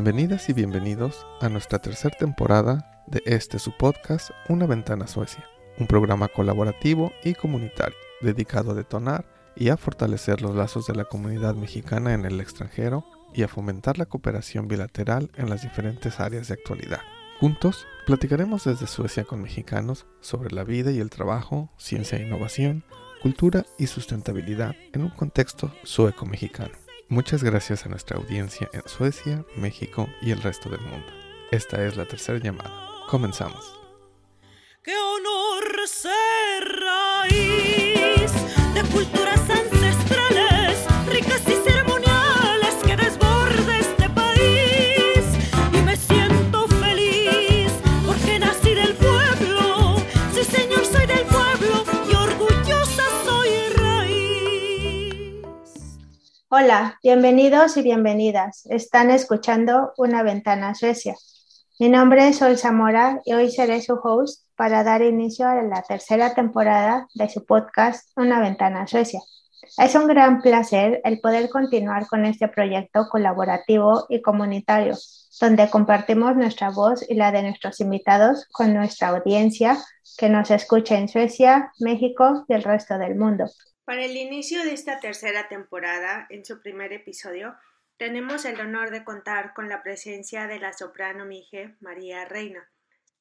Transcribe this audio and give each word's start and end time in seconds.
Bienvenidas 0.00 0.48
y 0.48 0.52
bienvenidos 0.52 1.26
a 1.40 1.48
nuestra 1.48 1.80
tercera 1.80 2.16
temporada 2.16 3.02
de 3.08 3.20
este 3.26 3.58
su 3.58 3.76
podcast 3.76 4.30
Una 4.48 4.64
ventana 4.64 5.08
Suecia, 5.08 5.44
un 5.76 5.88
programa 5.88 6.28
colaborativo 6.28 7.10
y 7.24 7.34
comunitario 7.34 7.96
dedicado 8.20 8.70
a 8.70 8.74
detonar 8.74 9.26
y 9.56 9.70
a 9.70 9.76
fortalecer 9.76 10.40
los 10.40 10.54
lazos 10.54 10.86
de 10.86 10.94
la 10.94 11.04
comunidad 11.04 11.56
mexicana 11.56 12.14
en 12.14 12.26
el 12.26 12.40
extranjero 12.40 13.04
y 13.34 13.42
a 13.42 13.48
fomentar 13.48 13.98
la 13.98 14.06
cooperación 14.06 14.68
bilateral 14.68 15.32
en 15.34 15.50
las 15.50 15.62
diferentes 15.62 16.20
áreas 16.20 16.46
de 16.46 16.54
actualidad. 16.54 17.00
Juntos 17.40 17.84
platicaremos 18.06 18.62
desde 18.62 18.86
Suecia 18.86 19.24
con 19.24 19.42
mexicanos 19.42 20.06
sobre 20.20 20.54
la 20.54 20.62
vida 20.62 20.92
y 20.92 21.00
el 21.00 21.10
trabajo, 21.10 21.72
ciencia 21.76 22.18
e 22.18 22.22
innovación, 22.22 22.84
cultura 23.20 23.66
y 23.80 23.88
sustentabilidad 23.88 24.76
en 24.92 25.02
un 25.02 25.10
contexto 25.10 25.72
sueco-mexicano. 25.82 26.87
Muchas 27.10 27.42
gracias 27.42 27.86
a 27.86 27.88
nuestra 27.88 28.18
audiencia 28.18 28.68
en 28.74 28.82
Suecia, 28.86 29.42
México 29.56 30.10
y 30.20 30.30
el 30.30 30.42
resto 30.42 30.68
del 30.68 30.82
mundo. 30.82 31.06
Esta 31.50 31.82
es 31.82 31.96
la 31.96 32.04
tercera 32.04 32.38
llamada. 32.38 32.70
Comenzamos. 33.08 33.80
¡Qué 34.82 34.94
honor 34.94 35.88
ser 35.88 36.68
raíz 36.68 37.57
Hola, 56.60 56.98
bienvenidos 57.04 57.76
y 57.76 57.82
bienvenidas. 57.82 58.66
Están 58.66 59.12
escuchando 59.12 59.92
Una 59.96 60.24
Ventana 60.24 60.74
Suecia. 60.74 61.14
Mi 61.78 61.88
nombre 61.88 62.26
es 62.26 62.38
Sol 62.38 62.58
Zamora 62.58 63.20
y 63.24 63.32
hoy 63.34 63.48
seré 63.52 63.80
su 63.80 63.94
host 64.02 64.44
para 64.56 64.82
dar 64.82 65.02
inicio 65.02 65.46
a 65.46 65.62
la 65.62 65.82
tercera 65.82 66.34
temporada 66.34 67.06
de 67.14 67.28
su 67.28 67.46
podcast 67.46 68.10
Una 68.16 68.40
Ventana 68.40 68.88
Suecia. 68.88 69.20
Es 69.76 69.94
un 69.94 70.08
gran 70.08 70.42
placer 70.42 71.00
el 71.04 71.20
poder 71.20 71.48
continuar 71.48 72.08
con 72.08 72.24
este 72.24 72.48
proyecto 72.48 73.06
colaborativo 73.08 74.06
y 74.08 74.20
comunitario, 74.20 74.96
donde 75.40 75.70
compartimos 75.70 76.34
nuestra 76.34 76.70
voz 76.70 77.08
y 77.08 77.14
la 77.14 77.30
de 77.30 77.42
nuestros 77.42 77.78
invitados 77.78 78.46
con 78.50 78.74
nuestra 78.74 79.10
audiencia 79.10 79.78
que 80.16 80.28
nos 80.28 80.50
escucha 80.50 80.98
en 80.98 81.06
Suecia, 81.06 81.70
México 81.78 82.44
y 82.48 82.54
el 82.54 82.64
resto 82.64 82.98
del 82.98 83.14
mundo. 83.14 83.44
Para 83.88 84.04
el 84.04 84.18
inicio 84.18 84.64
de 84.64 84.74
esta 84.74 85.00
tercera 85.00 85.48
temporada, 85.48 86.26
en 86.28 86.44
su 86.44 86.60
primer 86.60 86.92
episodio, 86.92 87.56
tenemos 87.96 88.44
el 88.44 88.60
honor 88.60 88.90
de 88.90 89.02
contar 89.02 89.54
con 89.54 89.70
la 89.70 89.82
presencia 89.82 90.46
de 90.46 90.58
la 90.58 90.74
soprano 90.74 91.24
Mije 91.24 91.74
María 91.80 92.26
Reina. 92.26 92.68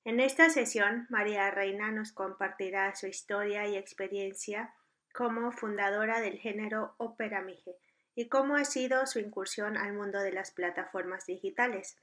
En 0.03 0.19
esta 0.19 0.49
sesión, 0.49 1.07
María 1.09 1.49
Reina 1.51 1.93
nos 1.93 2.11
compartirá 2.11 2.93
su 2.97 3.07
historia 3.07 3.65
y 3.65 3.77
experiencia 3.77 4.73
como 5.13 5.53
fundadora 5.53 6.19
del 6.19 6.37
género 6.37 6.95
ópera 6.97 7.39
Mije 7.39 7.77
y 8.13 8.27
cómo 8.27 8.57
ha 8.57 8.65
sido 8.65 9.05
su 9.05 9.19
incursión 9.19 9.77
al 9.77 9.93
mundo 9.93 10.19
de 10.19 10.33
las 10.33 10.51
plataformas 10.51 11.25
digitales. 11.25 11.95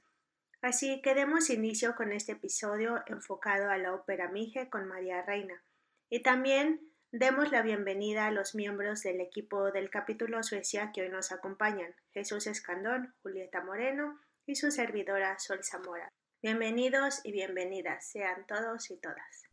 Así 0.63 1.03
que 1.03 1.13
demos 1.13 1.51
inicio 1.51 1.95
con 1.95 2.11
este 2.11 2.31
episodio 2.31 3.03
enfocado 3.05 3.69
a 3.69 3.77
la 3.77 3.93
ópera 3.93 4.27
Mije 4.27 4.71
con 4.71 4.87
María 4.87 5.21
Reina 5.21 5.61
y 6.09 6.23
también 6.23 6.94
Demos 7.17 7.49
la 7.49 7.61
bienvenida 7.61 8.27
a 8.27 8.31
los 8.31 8.55
miembros 8.55 9.01
del 9.01 9.21
equipo 9.21 9.71
del 9.71 9.89
capítulo 9.89 10.43
Suecia 10.43 10.91
que 10.93 11.01
hoy 11.01 11.07
nos 11.07 11.31
acompañan, 11.31 11.95
Jesús 12.13 12.45
Escandón, 12.45 13.15
Julieta 13.23 13.63
Moreno 13.63 14.19
y 14.45 14.55
su 14.55 14.69
servidora 14.69 15.39
Sol 15.39 15.63
Zamora. 15.63 16.09
Bienvenidos 16.43 17.21
y 17.23 17.31
bienvenidas 17.31 18.05
sean 18.05 18.45
todos 18.45 18.91
y 18.91 18.97
todas. 18.97 19.43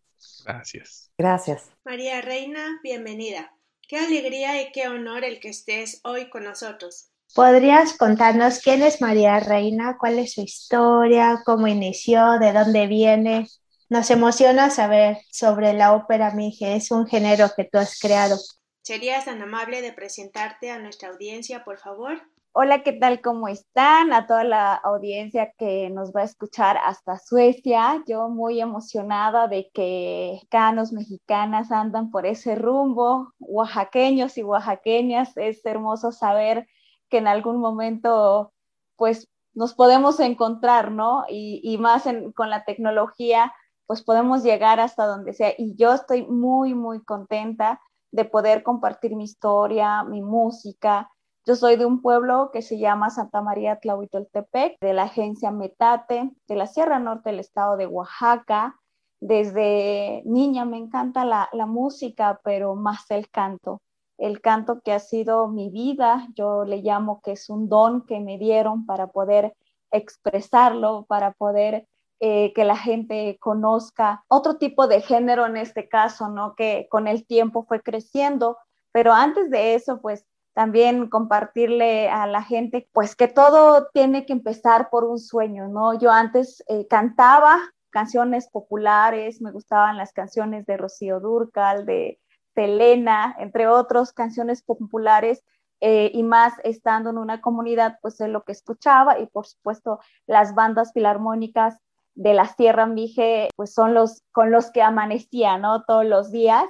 Gracias. 0.45 1.13
Gracias. 1.17 1.71
María 1.85 2.21
Reina, 2.21 2.81
bienvenida. 2.83 3.55
Qué 3.89 3.99
alegría 3.99 4.61
y 4.61 4.73
qué 4.73 4.89
honor 4.89 5.23
el 5.23 5.39
que 5.39 5.51
estés 5.51 6.01
hoy 6.03 6.31
con 6.31 6.43
nosotros. 6.43 7.11
¿Podrías 7.33 7.97
contarnos 7.97 8.59
quién 8.59 8.83
es 8.83 9.01
María 9.01 9.39
Reina? 9.39 9.99
¿Cuál 10.01 10.19
es 10.19 10.33
su 10.33 10.41
historia? 10.41 11.43
¿Cómo 11.45 11.69
inició? 11.69 12.41
¿De 12.41 12.53
dónde 12.53 12.89
viene? 12.89 13.47
Nos 13.93 14.11
emociona 14.11 14.71
saber 14.71 15.19
sobre 15.31 15.75
la 15.75 15.93
ópera 15.93 16.31
Mije, 16.31 16.77
es 16.77 16.91
un 16.91 17.07
género 17.07 17.49
que 17.55 17.65
tú 17.65 17.77
has 17.77 18.01
creado. 18.01 18.39
¿Serías 18.81 19.27
tan 19.27 19.43
amable 19.43 19.83
de 19.83 19.93
presentarte 19.93 20.71
a 20.71 20.79
nuestra 20.79 21.11
audiencia, 21.11 21.63
por 21.63 21.77
favor? 21.77 22.23
Hola, 22.53 22.83
¿qué 22.85 22.95
tal? 22.95 23.21
¿Cómo 23.21 23.49
están? 23.49 24.15
A 24.15 24.27
toda 24.27 24.45
la 24.45 24.73
audiencia 24.77 25.53
que 25.59 25.91
nos 25.91 26.11
va 26.11 26.23
a 26.23 26.25
escuchar 26.25 26.79
hasta 26.83 27.19
Suecia. 27.19 28.03
Yo 28.07 28.31
muy 28.31 28.63
emocionada 28.63 29.47
de 29.47 29.71
que 29.75 30.41
canos 30.49 30.95
mexicanas 30.95 31.71
andan 31.71 32.11
por 32.11 32.25
ese 32.25 32.55
rumbo, 32.55 33.35
oaxaqueños 33.41 34.39
y 34.39 34.43
oaxaqueñas. 34.43 35.37
Es 35.37 35.67
hermoso 35.67 36.13
saber 36.13 36.67
que 37.11 37.19
en 37.19 37.29
algún 37.29 37.59
momento, 37.59 38.55
pues, 38.97 39.29
nos 39.53 39.75
podemos 39.75 40.19
encontrar, 40.19 40.93
¿no? 40.93 41.27
Y, 41.29 41.61
y 41.63 41.77
más 41.77 42.07
en, 42.07 42.33
con 42.33 42.49
la 42.49 42.65
tecnología, 42.65 43.53
pues 43.93 44.05
podemos 44.05 44.43
llegar 44.43 44.81
hasta 44.81 45.05
donde 45.05 45.35
sea. 45.35 45.53
Y 45.59 45.75
yo 45.77 45.93
estoy 45.93 46.27
muy, 46.27 46.73
muy 46.73 47.05
contenta 47.05 47.79
de 48.11 48.25
poder 48.25 48.63
compartir 48.63 49.15
mi 49.17 49.25
historia, 49.25 50.03
mi 50.03 50.23
música. 50.23 51.11
Yo 51.45 51.57
soy 51.57 51.77
de 51.77 51.85
un 51.85 52.01
pueblo 52.01 52.49
que 52.55 52.63
se 52.63 52.79
llama 52.79 53.11
Santa 53.11 53.43
María 53.43 53.81
Tlahuitoltepec, 53.81 54.79
de 54.81 54.95
la 54.95 55.03
agencia 55.03 55.51
Metate, 55.51 56.31
de 56.49 56.57
la 56.57 56.67
Sierra 56.67 57.01
Norte 57.01 57.29
del 57.29 57.41
estado 57.41 57.77
de 57.77 57.87
Oaxaca. 57.87 58.81
Desde 59.21 60.23
niña 60.25 60.65
me 60.65 60.79
encanta 60.79 61.27
la, 61.27 61.51
la 61.53 61.67
música, 61.67 62.41
pero 62.43 62.75
más 62.75 63.11
el 63.11 63.29
canto. 63.29 63.83
El 64.17 64.41
canto 64.41 64.81
que 64.81 64.95
ha 64.95 65.01
sido 65.01 65.49
mi 65.49 65.69
vida, 65.69 66.29
yo 66.35 66.65
le 66.65 66.79
llamo 66.79 67.21
que 67.21 67.33
es 67.33 67.51
un 67.51 67.69
don 67.69 68.07
que 68.07 68.21
me 68.21 68.39
dieron 68.39 68.87
para 68.87 69.09
poder 69.09 69.53
expresarlo, 69.91 71.05
para 71.07 71.33
poder 71.33 71.87
eh, 72.25 72.53
que 72.55 72.65
la 72.65 72.77
gente 72.77 73.37
conozca 73.41 74.23
otro 74.29 74.57
tipo 74.57 74.87
de 74.87 75.01
género 75.01 75.45
en 75.45 75.57
este 75.57 75.89
caso, 75.89 76.29
¿no? 76.29 76.55
Que 76.55 76.87
con 76.89 77.09
el 77.09 77.27
tiempo 77.27 77.65
fue 77.65 77.83
creciendo, 77.83 78.59
pero 78.93 79.13
antes 79.13 79.51
de 79.51 79.75
eso, 79.75 80.01
pues 80.01 80.25
también 80.55 81.09
compartirle 81.09 82.09
a 82.11 82.29
la 82.29 82.45
gente, 82.45 82.89
pues 82.93 83.17
que 83.17 83.27
todo 83.27 83.89
tiene 83.93 84.25
que 84.25 84.35
empezar 84.35 84.89
por 84.89 85.03
un 85.03 85.19
sueño, 85.19 85.67
¿no? 85.67 85.99
Yo 85.99 86.13
antes 86.13 86.63
eh, 86.69 86.87
cantaba 86.87 87.59
canciones 87.91 88.49
populares, 88.49 89.43
me 89.43 89.51
gustaban 89.51 89.97
las 89.97 90.13
canciones 90.13 90.65
de 90.67 90.77
Rocío 90.77 91.19
Durcal, 91.19 91.87
de 91.87 92.21
Selena, 92.55 93.35
entre 93.41 93.67
otros 93.67 94.13
canciones 94.13 94.63
populares, 94.63 95.43
eh, 95.81 96.13
y 96.15 96.23
más 96.23 96.55
estando 96.63 97.11
en 97.11 97.19
una 97.19 97.41
comunidad, 97.41 97.99
pues 98.01 98.21
es 98.21 98.29
lo 98.29 98.45
que 98.45 98.53
escuchaba 98.53 99.19
y 99.19 99.27
por 99.27 99.45
supuesto 99.49 99.99
las 100.29 100.55
bandas 100.55 100.93
filarmónicas 100.93 101.81
de 102.15 102.35
la 102.35 102.47
Sierra 102.47 102.87
Mije, 102.87 103.49
pues 103.57 103.73
son 103.73 103.95
los 103.95 104.23
con 104.33 104.51
los 104.51 104.71
que 104.71 104.83
amanecía, 104.83 105.59
¿no? 105.59 105.85
Todos 105.85 106.05
los 106.05 106.31
días, 106.31 106.65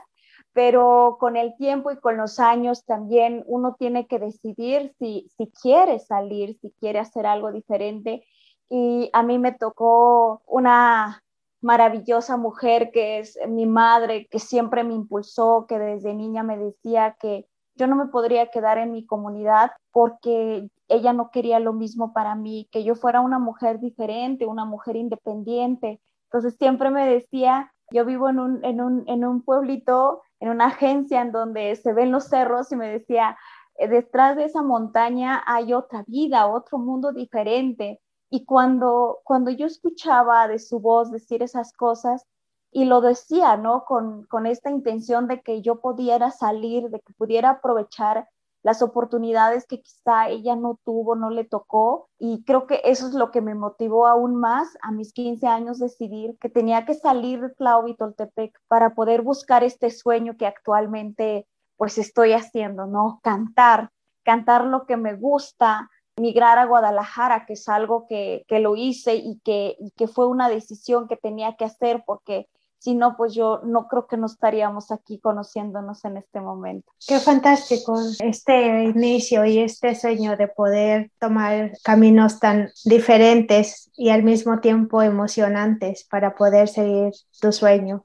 pero 0.53 1.17
con 1.19 1.37
el 1.37 1.57
tiempo 1.57 1.91
y 1.91 1.99
con 1.99 2.17
los 2.17 2.39
años 2.39 2.85
también 2.85 3.43
uno 3.47 3.75
tiene 3.79 4.07
que 4.07 4.19
decidir 4.19 4.95
si, 4.99 5.29
si 5.37 5.51
quiere 5.51 5.99
salir, 5.99 6.59
si 6.61 6.73
quiere 6.81 6.99
hacer 6.99 7.27
algo 7.27 7.53
diferente. 7.53 8.25
Y 8.69 9.11
a 9.13 9.23
mí 9.23 9.39
me 9.39 9.53
tocó 9.53 10.43
una 10.47 11.23
maravillosa 11.63 12.37
mujer 12.37 12.91
que 12.93 13.21
es 13.21 13.39
mi 13.49 13.67
madre, 13.67 14.27
que 14.31 14.39
siempre 14.39 14.85
me 14.85 14.95
impulsó, 14.95 15.67
que 15.69 15.79
desde 15.79 16.15
niña 16.15 16.43
me 16.43 16.59
decía 16.59 17.17
que 17.21 17.47
yo 17.75 17.87
no 17.87 17.97
me 17.97 18.07
podría 18.07 18.49
quedar 18.49 18.79
en 18.79 18.93
mi 18.93 19.07
comunidad 19.07 19.73
porque 19.93 20.69
ella 20.89 21.13
no 21.13 21.31
quería 21.31 21.59
lo 21.59 21.73
mismo 21.73 22.13
para 22.13 22.35
mí, 22.35 22.69
que 22.71 22.85
yo 22.85 22.95
fuera 22.95 23.21
una 23.21 23.39
mujer 23.39 23.81
diferente, 23.81 24.47
una 24.47 24.65
mujer 24.65 24.97
independiente. 24.97 26.01
Entonces 26.25 26.57
siempre 26.59 26.91
me 26.91 27.07
decía, 27.07 27.73
yo 27.91 28.05
vivo 28.05 28.29
en 28.29 28.41
un, 28.41 28.65
en 28.65 28.81
un, 28.81 29.05
en 29.07 29.25
un 29.25 29.43
pueblito, 29.43 30.23
en 30.41 30.51
una 30.51 30.67
agencia 30.67 31.21
en 31.21 31.33
donde 31.33 31.77
se 31.77 31.93
ven 31.93 32.11
los 32.11 32.25
cerros 32.25 32.73
y 32.73 32.77
me 32.77 32.89
decía, 32.89 33.37
eh, 33.77 33.89
detrás 33.89 34.37
de 34.37 34.45
esa 34.45 34.63
montaña 34.63 35.43
hay 35.47 35.73
otra 35.73 36.05
vida, 36.07 36.47
otro 36.47 36.79
mundo 36.79 37.13
diferente. 37.13 38.01
Y 38.31 38.45
cuando, 38.45 39.21
cuando 39.25 39.51
yo 39.51 39.67
escuchaba 39.67 40.49
de 40.49 40.59
su 40.59 40.81
voz 40.81 41.11
decir 41.11 41.43
esas 41.43 41.73
cosas, 41.73 42.25
y 42.73 42.87
lo 42.87 43.03
decía, 43.03 43.57
¿no? 43.57 43.85
Con, 43.85 44.25
con 44.25 44.47
esta 44.47 44.71
intención 44.71 45.29
de 45.29 45.43
que 45.43 45.61
yo 45.61 45.81
pudiera 45.81 46.31
salir, 46.31 46.89
de 46.89 47.01
que 47.01 47.13
pudiera 47.13 47.51
aprovechar 47.51 48.29
las 48.63 48.81
oportunidades 48.81 49.67
que 49.67 49.83
quizá 49.83 50.29
ella 50.29 50.57
no 50.57 50.79
tuvo, 50.85 51.17
no 51.17 51.31
le 51.31 51.45
tocó. 51.45 52.09
Y 52.19 52.45
creo 52.45 52.67
que 52.67 52.81
eso 52.85 53.07
es 53.09 53.15
lo 53.15 53.31
que 53.31 53.41
me 53.41 53.55
motivó 53.55 54.07
aún 54.07 54.37
más 54.37 54.69
a 54.83 54.93
mis 54.93 55.13
15 55.13 55.47
años 55.47 55.79
decidir 55.79 56.39
que 56.41 56.49
tenía 56.49 56.87
que 56.87 56.95
salir 56.95 57.41
de 57.41 57.51
Tlahuitoltepec 57.51 58.59
para 58.69 58.95
poder 58.95 59.23
buscar 59.23 59.65
este 59.65 59.91
sueño 59.91 60.37
que 60.37 60.47
actualmente 60.47 61.47
pues 61.77 61.99
estoy 61.99 62.33
haciendo, 62.33 62.87
¿no? 62.87 63.21
Cantar, 63.23 63.91
cantar 64.23 64.65
lo 64.65 64.87
que 64.87 64.97
me 64.97 65.15
gusta, 65.15 65.91
migrar 66.17 66.59
a 66.59 66.67
Guadalajara, 66.67 67.45
que 67.45 67.55
es 67.55 67.69
algo 67.69 68.07
que, 68.07 68.45
que 68.47 68.61
lo 68.61 68.77
hice 68.77 69.17
y 69.17 69.41
que, 69.41 69.77
y 69.81 69.91
que 69.91 70.07
fue 70.07 70.29
una 70.29 70.49
decisión 70.49 71.09
que 71.09 71.17
tenía 71.17 71.57
que 71.57 71.65
hacer 71.65 72.05
porque 72.07 72.49
si 72.83 72.97
no, 72.97 73.17
pues 73.17 73.33
yo 73.33 73.61
no 73.63 73.87
creo 73.87 74.09
que 74.09 74.17
no 74.17 74.27
estaríamos 74.27 74.91
aquí 74.91 75.21
conociéndonos 75.21 76.05
en 76.05 76.17
este 76.17 76.41
momento. 76.41 76.93
Qué 77.07 77.21
fantástico 77.21 77.97
este 78.19 78.83
inicio 78.83 79.45
y 79.45 79.59
este 79.59 79.95
sueño 79.95 80.37
de 80.37 80.49
poder 80.49 81.13
tomar 81.21 81.71
caminos 81.85 82.41
tan 82.41 82.73
diferentes 82.85 83.89
y 83.97 84.09
al 84.09 84.25
mismo 84.25 84.59
tiempo 84.59 85.01
emocionantes 85.01 86.05
para 86.11 86.35
poder 86.35 86.67
seguir 86.67 87.13
tu 87.41 87.53
sueño. 87.53 88.03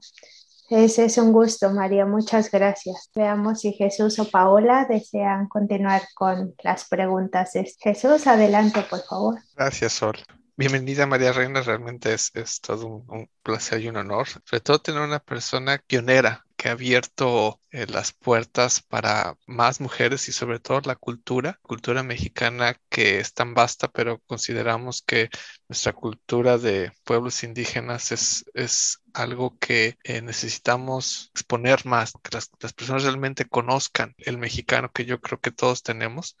Ese 0.70 1.06
es 1.06 1.18
un 1.18 1.32
gusto, 1.32 1.70
María. 1.70 2.06
Muchas 2.06 2.48
gracias. 2.48 3.10
Veamos 3.16 3.62
si 3.62 3.72
Jesús 3.72 4.20
o 4.20 4.30
Paola 4.30 4.86
desean 4.88 5.48
continuar 5.48 6.02
con 6.14 6.54
las 6.62 6.86
preguntas. 6.88 7.52
Jesús, 7.80 8.28
adelante, 8.28 8.82
por 8.88 9.00
favor. 9.00 9.40
Gracias, 9.56 9.94
Sol. 9.94 10.18
Bienvenida 10.58 11.06
María 11.06 11.32
Reina, 11.32 11.62
realmente 11.62 12.12
es, 12.12 12.32
todo 12.60 12.88
un, 12.88 13.30
placer 13.44 13.80
y 13.80 13.88
un 13.90 13.96
honor, 13.96 14.26
sobre 14.26 14.60
todo 14.60 14.80
tener 14.80 15.02
una 15.02 15.20
persona 15.20 15.80
pionera 15.86 16.44
que 16.56 16.68
ha 16.68 16.72
abierto 16.72 17.60
eh, 17.70 17.86
las 17.86 18.12
puertas 18.12 18.82
para 18.82 19.38
más 19.46 19.80
mujeres 19.80 20.28
y 20.28 20.32
sobre 20.32 20.58
todo 20.58 20.80
la 20.84 20.96
cultura, 20.96 21.60
cultura 21.62 22.02
mexicana 22.02 22.74
que 22.88 23.20
es 23.20 23.34
tan 23.34 23.54
vasta, 23.54 23.86
pero 23.86 24.18
consideramos 24.26 25.00
que 25.02 25.30
nuestra 25.68 25.92
cultura 25.92 26.58
de 26.58 26.90
pueblos 27.04 27.44
indígenas 27.44 28.10
es, 28.10 28.44
es 28.52 29.00
algo 29.14 29.56
que 29.60 29.96
eh, 30.02 30.22
necesitamos 30.22 31.30
exponer 31.34 31.86
más, 31.86 32.14
que 32.20 32.30
las, 32.32 32.48
personas 32.74 33.04
realmente 33.04 33.44
conozcan 33.44 34.12
el 34.18 34.38
mexicano 34.38 34.90
que 34.90 35.04
yo 35.04 35.20
creo 35.20 35.38
que 35.38 35.52
todos 35.52 35.84
tenemos. 35.84 36.36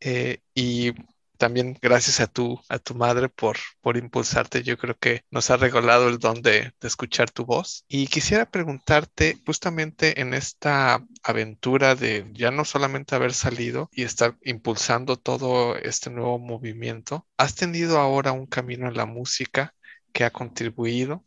Eh, 0.00 0.40
y 0.54 0.92
también 1.38 1.78
gracias 1.80 2.20
a 2.20 2.26
tu, 2.26 2.60
a 2.68 2.78
tu 2.78 2.94
madre 2.94 3.28
por, 3.28 3.56
por 3.80 3.96
impulsarte. 3.96 4.62
Yo 4.62 4.76
creo 4.78 4.96
que 4.96 5.24
nos 5.30 5.50
ha 5.50 5.56
regalado 5.56 6.08
el 6.08 6.18
don 6.18 6.42
de, 6.42 6.72
escuchar 6.82 7.30
tu 7.30 7.44
voz. 7.44 7.84
Y 7.88 8.06
quisiera 8.06 8.50
preguntarte 8.50 9.38
justamente 9.46 10.20
en 10.20 10.34
esta 10.34 11.04
aventura 11.22 11.94
de 11.94 12.30
ya 12.32 12.50
no 12.50 12.64
solamente 12.64 13.14
haber 13.14 13.34
salido 13.34 13.88
y 13.92 14.02
estar 14.02 14.36
impulsando 14.42 15.16
todo 15.16 15.76
este 15.76 16.10
nuevo 16.10 16.38
movimiento, 16.38 17.26
has 17.36 17.54
tenido 17.54 17.98
ahora 17.98 18.32
un 18.32 18.46
camino 18.46 18.88
en 18.88 18.96
la 18.96 19.06
música 19.06 19.74
que 20.12 20.24
ha 20.24 20.30
contribuido 20.30 21.24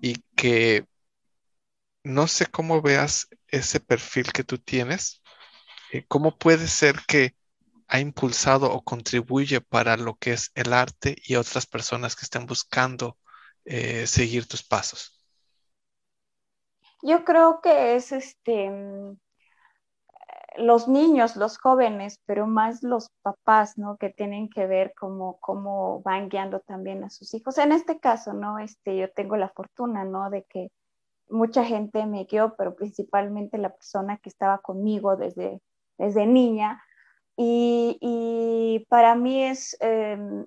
y 0.00 0.22
que 0.36 0.86
no 2.04 2.26
sé 2.26 2.46
cómo 2.46 2.82
veas 2.82 3.28
ese 3.48 3.80
perfil 3.80 4.32
que 4.32 4.44
tú 4.44 4.58
tienes. 4.58 5.22
Eh, 5.92 6.04
¿Cómo 6.08 6.38
puede 6.38 6.68
ser 6.68 7.00
que 7.06 7.34
ha 7.92 8.00
impulsado 8.00 8.72
o 8.72 8.82
contribuye 8.82 9.60
para 9.60 9.98
lo 9.98 10.14
que 10.14 10.32
es 10.32 10.50
el 10.54 10.72
arte 10.72 11.14
y 11.26 11.36
otras 11.36 11.66
personas 11.66 12.16
que 12.16 12.24
estén 12.24 12.46
buscando 12.46 13.18
eh, 13.66 14.06
seguir 14.06 14.48
tus 14.48 14.62
pasos? 14.62 15.22
Yo 17.02 17.22
creo 17.24 17.60
que 17.60 17.94
es 17.94 18.12
este 18.12 18.70
mm, 18.70 19.18
los 20.56 20.88
niños, 20.88 21.36
los 21.36 21.58
jóvenes, 21.58 22.18
pero 22.24 22.46
más 22.46 22.82
los 22.82 23.10
papás, 23.20 23.76
¿no? 23.76 23.98
Que 23.98 24.08
tienen 24.08 24.48
que 24.48 24.66
ver 24.66 24.94
cómo, 24.98 25.38
cómo 25.40 26.00
van 26.00 26.30
guiando 26.30 26.60
también 26.60 27.04
a 27.04 27.10
sus 27.10 27.34
hijos. 27.34 27.58
En 27.58 27.72
este 27.72 28.00
caso, 28.00 28.32
¿no? 28.32 28.58
Este, 28.58 28.96
yo 28.96 29.12
tengo 29.12 29.36
la 29.36 29.50
fortuna, 29.50 30.04
¿no? 30.04 30.30
De 30.30 30.44
que 30.44 30.70
mucha 31.28 31.62
gente 31.62 32.06
me 32.06 32.24
guió, 32.24 32.54
pero 32.56 32.74
principalmente 32.74 33.58
la 33.58 33.74
persona 33.74 34.16
que 34.16 34.30
estaba 34.30 34.58
conmigo 34.62 35.16
desde, 35.16 35.60
desde 35.98 36.24
niña, 36.24 36.82
y, 37.44 38.86
para 38.88 39.14
mí 39.14 39.44
es 39.44 39.76
em, 39.80 40.46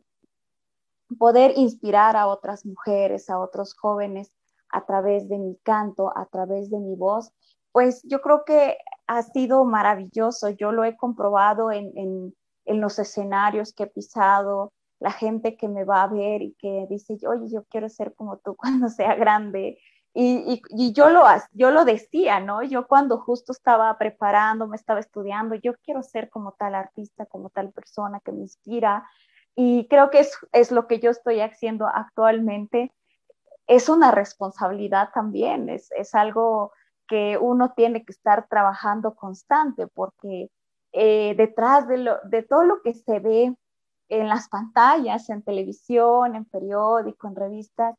poder 1.18 1.54
inspirar 1.58 2.16
a 2.16 2.28
otras 2.28 2.66
mujeres, 2.66 3.30
a 3.30 3.40
otros 3.40 3.74
jóvenes 3.76 4.32
a 4.70 4.86
través 4.86 5.30
de 5.30 5.38
mi 5.38 5.58
canto, 5.64 6.12
a 6.16 6.26
través 6.26 6.70
de 6.70 6.80
mi 6.80 6.96
voz, 6.96 7.32
pues 7.72 8.02
yo 8.04 8.22
creo 8.22 8.44
que 8.46 8.78
ha 9.08 9.22
sido 9.22 9.64
maravilloso. 9.66 10.50
Yo 10.50 10.72
lo 10.72 10.84
he 10.84 10.98
comprobado 10.98 11.72
en, 11.72 12.34
en 12.66 12.82
los 12.82 13.00
escenarios 13.00 13.74
que 13.74 13.84
he 13.84 13.88
pisado, 13.88 14.74
la 15.00 15.12
gente 15.12 15.56
que 15.56 15.68
me 15.68 15.84
va 15.84 16.04
a 16.04 16.08
ver 16.08 16.42
y 16.42 16.56
que 16.58 16.88
dice, 16.90 17.18
oye, 17.28 17.50
yo 17.52 17.64
quiero 17.66 17.90
ser 17.90 18.14
como 18.16 18.38
tú 18.38 18.56
cuando 18.58 18.90
sea 18.90 19.16
grande. 19.16 19.78
Y, 20.18 20.94
yo, 20.94 21.10
lo, 21.10 21.26
yo 21.52 21.72
lo 21.72 21.84
decía, 21.84 22.40
¿no? 22.40 22.64
Yo 22.64 22.88
cuando 22.88 23.18
justo 23.18 23.52
estaba 23.52 23.98
preparando, 23.98 24.66
me 24.66 24.78
estaba 24.78 25.02
estudiando, 25.02 25.56
yo 25.56 25.74
quiero 25.84 26.04
ser 26.04 26.30
como 26.30 26.54
tal 26.54 26.74
artista, 26.74 27.26
como 27.26 27.50
tal 27.50 27.74
persona 27.74 28.22
que 28.22 28.32
me 28.32 28.44
inspira. 28.44 29.06
Y 29.56 29.90
creo 29.90 30.10
que 30.12 30.22
es, 30.22 30.38
es 30.54 30.72
lo 30.72 30.88
que 30.88 31.00
yo 31.02 31.12
estoy 31.12 31.42
haciendo 31.42 31.88
actualmente. 31.88 32.94
Es 33.68 33.90
una 33.90 34.12
responsabilidad 34.12 35.10
también, 35.14 35.68
es, 35.68 35.92
es 35.92 36.16
algo 36.16 36.72
que 37.10 37.38
uno 37.38 37.74
tiene 37.74 38.06
que 38.06 38.14
estar 38.14 38.48
trabajando 38.48 39.16
constante, 39.16 39.86
porque 39.88 40.50
eh, 40.94 41.36
detrás 41.36 41.90
de, 41.90 41.98
lo, 41.98 42.20
de 42.24 42.42
todo 42.42 42.64
lo 42.64 42.82
que 42.84 42.94
se 42.94 43.20
ve 43.20 43.54
en 44.08 44.30
las 44.30 44.48
pantallas, 44.48 45.30
en 45.30 45.44
televisión, 45.44 46.36
en 46.36 46.46
periódico, 46.46 47.28
en 47.28 47.36
revistas, 47.36 47.98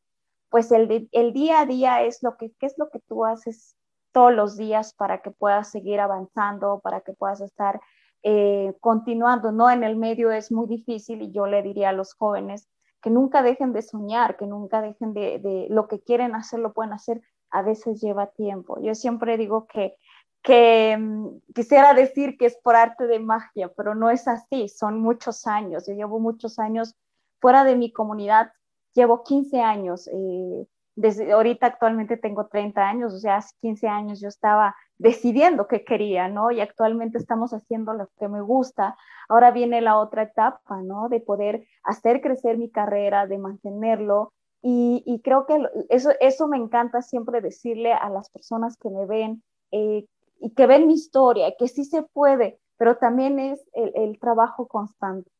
pues 0.49 0.73
el, 0.73 1.09
el 1.13 1.33
día 1.33 1.61
a 1.61 1.67
día 1.67 2.03
es 2.03 2.23
lo 2.23 2.37
que, 2.37 2.53
¿qué 2.59 2.67
es 2.67 2.75
lo 2.79 2.89
que 2.89 3.01
tú 3.01 3.25
haces 3.25 3.77
todos 4.13 4.33
los 4.33 4.57
días 4.57 4.95
para 4.95 5.21
que 5.21 5.31
puedas 5.31 5.71
seguir 5.71 6.01
avanzando, 6.01 6.81
para 6.83 7.03
que 7.03 7.13
puedas 7.13 7.41
estar 7.41 7.81
eh, 8.23 8.75
continuando, 8.81 9.53
¿no? 9.53 9.71
En 9.71 9.85
el 9.85 9.97
medio 9.97 10.31
es 10.31 10.51
muy 10.51 10.67
difícil 10.67 11.23
y 11.23 11.33
yo 11.33 11.47
le 11.47 11.63
diría 11.63 11.91
a 11.91 11.93
los 11.93 12.15
jóvenes 12.15 12.69
que 13.03 13.11
nunca 13.11 13.43
dejen 13.43 13.73
de 13.73 13.83
soñar, 13.83 14.37
que 14.37 14.47
nunca 14.47 14.81
dejen 14.81 15.13
de, 15.13 15.39
de 15.39 15.67
lo 15.71 15.87
que 15.87 16.01
quieren 16.01 16.35
hacer, 16.35 16.61
lo 16.61 16.73
pueden 16.73 16.93
hacer, 16.93 17.21
a 17.51 17.63
veces 17.63 18.01
lleva 18.01 18.29
tiempo. 18.29 18.81
Yo 18.81 18.95
siempre 18.95 19.37
digo 19.37 19.67
que, 19.67 19.97
que 20.43 20.97
mm, 20.99 21.53
quisiera 21.55 21.95
decir 21.95 22.37
que 22.39 22.47
es 22.47 22.57
por 22.63 22.75
arte 22.75 23.07
de 23.07 23.21
magia, 23.21 23.71
pero 23.77 23.95
no 23.95 24.11
es 24.11 24.27
así, 24.27 24.69
son 24.69 25.01
muchos 25.01 25.47
años. 25.47 25.87
Yo 25.87 25.95
llevo 25.95 26.19
muchos 26.19 26.59
años 26.59 26.97
fuera 27.41 27.65
de 27.65 27.77
mi 27.77 27.93
comunidad 27.93 28.51
llevo 28.97 29.23
15 29.23 29.61
años, 29.61 30.09
eh, 30.09 30.67
desde 30.97 31.31
ahorita 31.31 31.67
actualmente 31.67 32.17
tengo 32.17 32.47
30 32.47 32.89
años, 32.89 33.13
o 33.13 33.19
sea, 33.19 33.37
hace 33.37 33.55
15 33.61 33.87
años 33.87 34.21
yo 34.21 34.29
estaba 34.29 34.75
decidiendo 34.97 35.69
qué 35.69 35.85
quería, 35.85 36.29
¿no? 36.29 36.51
Y 36.51 36.61
actualmente 36.61 37.19
estamos 37.19 37.53
haciendo 37.53 37.93
lo 37.93 38.09
que 38.19 38.29
me 38.29 38.41
gusta. 38.41 38.97
Ahora 39.29 39.51
viene 39.51 39.83
la 39.83 39.99
otra 39.99 40.23
etapa, 40.23 40.81
¿no? 40.83 41.11
De 41.11 41.21
poder 41.21 41.67
hacer 41.85 42.23
crecer 42.23 42.57
mi 42.57 42.71
carrera, 42.71 43.27
de 43.27 43.37
mantenerlo. 43.37 44.33
Y, 44.63 45.21
creo 45.23 45.47
que 45.47 45.63
eso, 45.91 46.11
eso 46.19 46.49
me 46.49 46.57
encanta 46.57 47.01
siempre 47.01 47.41
decirle 47.41 47.93
a 47.93 48.09
las 48.09 48.31
personas 48.31 48.77
que 48.77 48.91
me 48.91 49.07
ven 49.07 49.43
eh, 49.71 50.07
y 50.41 50.55
que 50.55 50.67
ven 50.67 50.89
mi 50.89 50.95
historia, 50.95 51.55
que 51.57 51.69
sí 51.69 51.85
se 51.85 52.03
puede, 52.03 52.59
pero 52.77 52.97
también 52.97 53.39
es 53.39 53.65
el 53.75 54.19
trabajo 54.19 54.67
constante. 54.67 55.31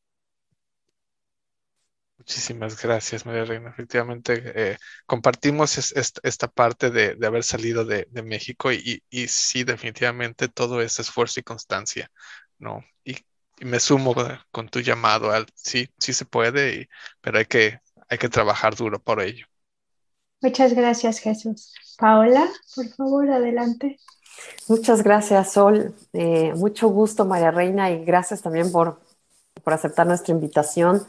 Muchísimas 2.27 2.81
gracias, 2.81 3.25
María 3.25 3.45
Reina. 3.45 3.69
Efectivamente, 3.69 4.41
eh, 4.53 4.77
compartimos 5.05 5.77
esta 5.77 6.47
parte 6.49 6.89
de, 6.89 7.25
haber 7.25 7.41
salido 7.41 7.85
de, 7.85 8.05
México 8.21 8.69
y, 8.73 9.01
sí, 9.29 9.63
definitivamente 9.63 10.49
todo 10.49 10.81
es 10.81 10.99
esfuerzo 10.99 11.39
y 11.39 11.43
constancia, 11.43 12.11
¿no? 12.59 12.83
Y, 13.05 13.15
me 13.61 13.79
sumo 13.79 14.13
con 14.51 14.67
tu 14.67 14.81
llamado 14.81 15.31
al 15.31 15.47
sí, 15.55 15.89
sí 15.97 16.11
se 16.11 16.25
puede, 16.25 16.89
pero 17.21 17.37
hay 17.39 17.45
que, 17.45 17.79
hay 18.09 18.17
que 18.17 18.27
trabajar 18.27 18.75
duro 18.75 19.01
por 19.01 19.21
ello. 19.21 19.47
Muchas 20.41 20.73
gracias, 20.73 21.19
Jesús. 21.19 21.73
Paola, 21.97 22.45
por 22.75 22.87
favor, 22.89 23.31
adelante. 23.31 24.01
Muchas 24.67 25.01
gracias, 25.01 25.53
Sol. 25.53 25.95
Eh, 26.11 26.51
mucho 26.55 26.89
gusto, 26.89 27.23
María 27.23 27.51
Reina, 27.51 27.89
y 27.89 28.03
gracias 28.03 28.41
también 28.41 28.69
por, 28.69 28.99
por 29.63 29.73
aceptar 29.73 30.05
nuestra 30.05 30.33
invitación. 30.33 31.07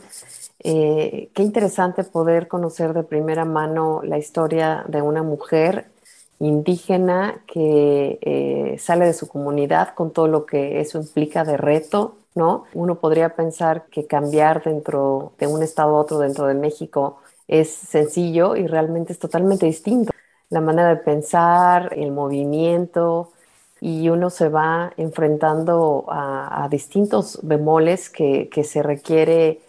Eh, 0.60 1.30
qué 1.34 1.42
interesante 1.42 2.02
poder 2.04 2.48
conocer 2.48 2.92
de 2.92 3.04
primera 3.04 3.44
mano 3.44 4.00
la 4.02 4.18
historia 4.18 4.84
de 4.88 5.02
una 5.02 5.22
mujer 5.22 5.86
indígena 6.40 7.42
que 7.46 8.18
eh, 8.22 8.78
sale 8.78 9.06
de 9.06 9.12
su 9.14 9.28
comunidad 9.28 9.94
con 9.94 10.12
todo 10.12 10.26
lo 10.28 10.46
que 10.46 10.80
eso 10.80 10.98
implica 10.98 11.44
de 11.44 11.56
reto, 11.56 12.16
¿no? 12.34 12.64
Uno 12.74 12.96
podría 12.96 13.34
pensar 13.36 13.86
que 13.86 14.06
cambiar 14.06 14.62
dentro 14.64 15.32
de 15.38 15.46
un 15.46 15.62
estado 15.62 15.96
a 15.96 16.00
otro 16.00 16.18
dentro 16.18 16.46
de 16.46 16.54
México 16.54 17.20
es 17.46 17.70
sencillo 17.70 18.56
y 18.56 18.66
realmente 18.66 19.12
es 19.12 19.18
totalmente 19.18 19.66
distinto. 19.66 20.12
La 20.50 20.60
manera 20.60 20.88
de 20.90 20.96
pensar, 20.96 21.92
el 21.96 22.10
movimiento, 22.12 23.32
y 23.80 24.08
uno 24.08 24.30
se 24.30 24.48
va 24.48 24.92
enfrentando 24.96 26.04
a, 26.08 26.66
distintos 26.70 27.38
bemoles 27.42 28.10
que, 28.10 28.48
que 28.50 28.64
se 28.64 28.82
requiere 28.82 29.60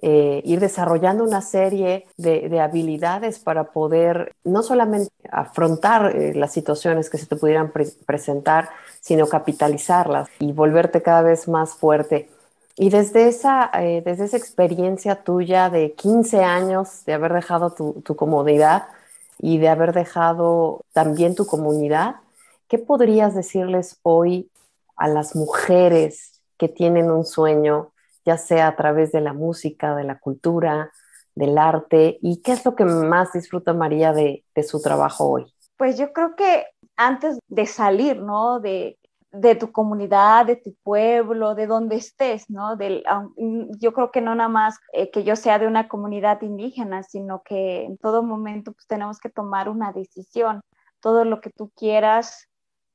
eh, 0.00 0.42
ir 0.44 0.60
desarrollando 0.60 1.24
una 1.24 1.40
serie 1.40 2.06
de, 2.16 2.60
habilidades 2.60 3.40
para 3.40 3.64
poder 3.72 4.36
no 4.44 4.62
solamente 4.62 5.10
afrontar 5.30 6.14
eh, 6.14 6.34
las 6.34 6.52
situaciones 6.52 7.10
que 7.10 7.18
se 7.18 7.26
te 7.26 7.34
pudieran 7.34 7.72
presentar, 8.06 8.70
sino 9.00 9.26
capitalizarlas 9.26 10.28
y 10.38 10.52
volverte 10.52 11.02
cada 11.02 11.22
vez 11.22 11.48
más 11.48 11.74
fuerte. 11.74 12.28
Y 12.76 12.90
desde 12.90 13.26
esa, 13.26 13.70
eh, 13.74 14.02
desde 14.04 14.26
esa 14.26 14.36
experiencia 14.36 15.16
tuya 15.24 15.68
de 15.68 15.92
15 15.94 16.44
años 16.44 17.04
de 17.04 17.14
haber 17.14 17.32
dejado 17.32 17.70
tu, 17.72 18.00
tu 18.04 18.14
comodidad 18.14 18.86
y 19.40 19.58
de 19.58 19.68
haber 19.68 19.92
dejado 19.92 20.82
también 20.92 21.34
tu 21.34 21.44
comunidad, 21.44 22.16
¿qué 22.68 22.78
podrías 22.78 23.34
decirles 23.34 23.98
hoy 24.02 24.48
a 24.96 25.08
las 25.08 25.34
mujeres 25.34 26.40
que 26.56 26.68
tienen 26.68 27.10
un 27.10 27.24
sueño, 27.24 27.90
ya 28.28 28.36
sea 28.36 28.68
a 28.68 28.76
través 28.76 29.10
de 29.10 29.22
la 29.22 29.32
música, 29.32 29.96
de 29.96 30.04
la 30.04 30.18
cultura, 30.18 30.92
del 31.34 31.56
arte? 31.56 32.18
¿Y 32.20 32.42
qué 32.42 32.52
es 32.52 32.62
lo 32.62 32.74
que 32.74 32.84
más 32.84 33.32
disfruta 33.32 33.72
María 33.72 34.12
de, 34.12 34.44
su 34.62 34.82
trabajo 34.82 35.30
hoy? 35.30 35.46
Pues 35.78 35.96
yo 35.96 36.12
creo 36.12 36.36
que 36.36 36.66
antes 36.94 37.38
de 37.48 37.64
salir, 37.64 38.20
¿no? 38.20 38.60
De, 38.60 38.98
tu 39.58 39.72
comunidad, 39.72 40.44
de 40.44 40.56
tu 40.56 40.74
pueblo, 40.82 41.54
de 41.54 41.66
donde 41.66 41.96
estés, 41.96 42.50
¿no? 42.50 42.76
Yo 43.78 43.94
creo 43.94 44.10
que 44.10 44.20
no 44.20 44.34
nada 44.34 44.50
más 44.50 44.78
eh, 44.92 45.10
que 45.10 45.24
yo 45.24 45.34
sea 45.34 45.58
de 45.58 45.66
una 45.66 45.88
comunidad 45.88 46.42
indígena, 46.42 47.02
sino 47.04 47.42
que 47.42 47.84
en 47.84 47.96
todo 47.96 48.22
momento 48.22 48.72
pues, 48.72 48.86
tenemos 48.86 49.20
que 49.20 49.30
tomar 49.30 49.70
una 49.70 49.92
decisión. 49.92 50.60
Todo 51.00 51.24
lo 51.24 51.40
que 51.40 51.48
tú 51.48 51.70
quieras 51.74 52.46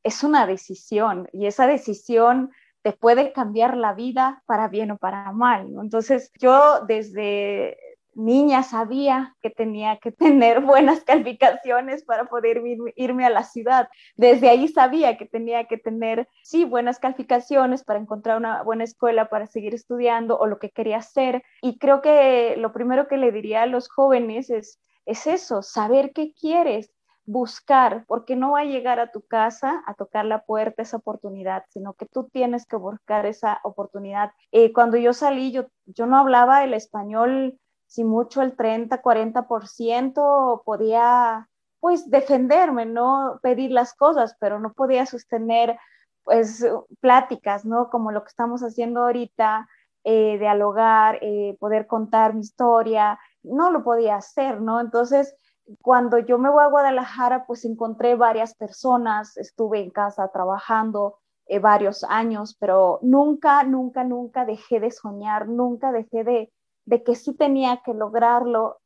es 0.04 0.24
una 0.24 0.46
decisión 0.46 1.28
y 1.34 1.48
esa 1.48 1.66
decisión 1.66 2.52
te 2.84 2.92
puede 2.92 3.32
cambiar 3.34 3.78
la 3.78 3.94
vida 3.94 4.44
para 4.46 4.68
bien 4.68 4.92
o 4.92 4.98
para 4.98 5.32
mal. 5.32 5.68
Entonces, 5.82 6.32
yo 6.40 6.82
desde 6.86 7.78
niña 8.16 8.62
sabía 8.62 9.36
que 9.42 9.50
tenía 9.50 9.98
que 9.98 10.12
tener 10.52 10.60
buenas 10.62 11.04
calificaciones 11.04 12.04
para 12.04 12.26
poder 12.26 12.62
irme 12.96 13.26
a 13.26 13.30
la 13.30 13.44
ciudad. 13.44 13.88
Desde 14.16 14.50
ahí 14.50 14.68
sabía 14.68 15.18
que 15.18 15.26
tenía 15.26 15.66
que 15.66 15.78
tener, 15.78 16.28
sí, 16.44 16.66
buenas 16.66 17.00
calificaciones 17.00 17.84
para 17.84 18.00
encontrar 18.00 18.38
una 18.38 18.62
buena 18.64 18.84
escuela 18.84 19.30
para 19.30 19.48
seguir 19.48 19.74
estudiando 19.74 20.38
o 20.38 20.46
lo 20.46 20.60
que 20.60 20.70
quería 20.70 20.98
hacer. 20.98 21.42
Y 21.62 21.78
creo 21.78 22.02
que 22.02 22.56
lo 22.58 22.74
primero 22.74 23.08
que 23.08 23.18
le 23.18 23.32
diría 23.32 23.64
a 23.64 23.68
los 23.68 23.90
jóvenes 23.90 24.50
es, 24.50 24.80
es 25.06 25.26
eso, 25.26 25.62
saber 25.62 26.12
qué 26.14 26.34
quieres, 26.34 26.92
buscar, 27.26 28.06
porque 28.08 28.36
no 28.36 28.52
va 28.52 28.62
a 28.62 28.66
llegar 28.66 29.00
a 29.00 29.12
tu 29.12 29.22
casa 29.22 29.82
a 29.86 29.94
tocar 29.94 30.26
la 30.26 30.44
puerta 30.46 30.82
esa 30.82 30.98
oportunidad, 30.98 31.64
sino 31.70 31.94
que 31.94 32.06
tú 32.06 32.30
tienes 32.32 32.66
que 32.66 32.76
buscar 32.76 33.26
esa 33.26 33.60
oportunidad. 33.64 34.32
Eh, 34.52 34.74
cuando 34.74 34.98
yo 34.98 35.14
salí, 35.14 35.52
yo, 35.52 35.68
yo 35.86 36.06
no 36.06 36.18
hablaba 36.18 36.64
el 36.64 36.74
español, 36.74 37.60
si 37.88 38.04
mucho 38.04 38.42
el 38.42 38.56
30, 38.56 39.02
40% 39.02 40.64
podía 40.66 41.48
pues 41.80 42.10
defenderme, 42.10 42.86
no 42.86 43.40
pedir 43.42 43.72
las 43.72 43.94
cosas, 43.94 44.36
pero 44.40 44.60
no 44.60 44.74
podía 44.74 45.06
sostener 45.06 45.78
pues 46.24 46.66
pláticas, 47.02 47.66
¿no? 47.66 47.90
Como 47.90 48.12
lo 48.12 48.24
que 48.24 48.30
estamos 48.30 48.62
haciendo 48.62 49.04
ahorita, 49.04 49.68
eh, 50.06 50.38
dialogar, 50.40 51.20
eh, 51.22 51.58
poder 51.60 51.88
contar 51.88 52.34
mi 52.34 52.42
historia, 52.42 53.20
no 53.44 53.70
lo 53.72 53.84
podía 53.84 54.16
hacer, 54.16 54.62
¿no? 54.62 54.80
Entonces, 54.80 55.36
cuando 55.82 56.20
yo 56.20 56.38
me 56.38 56.50
voy 56.50 56.64
a 56.64 56.68
Guadalajara, 56.68 57.46
pues 57.46 57.66
encontré 57.66 58.16
varias 58.16 58.56
personas, 58.56 59.38
estuve 59.38 59.80
en 59.80 59.90
casa 59.92 60.30
trabajando 60.30 61.20
eh, 61.46 61.60
varios 61.60 62.04
años, 62.04 62.56
pero 62.60 63.00
nunca, 63.02 63.64
nunca, 63.64 64.04
nunca 64.04 64.46
dejé 64.46 64.80
de 64.80 64.92
soñar, 64.92 65.48
nunca 65.48 65.92
dejé 65.92 66.24
de, 66.24 66.54
de 66.86 67.04
que 67.04 67.16
sí 67.16 67.34
tenía 67.34 67.82
que 67.84 67.94
lograrlo. 67.94 68.80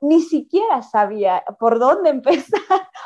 Ni 0.00 0.20
siquiera 0.20 0.82
sabía 0.82 1.44
por 1.58 1.78
dónde 1.78 2.10
empezar. 2.10 2.60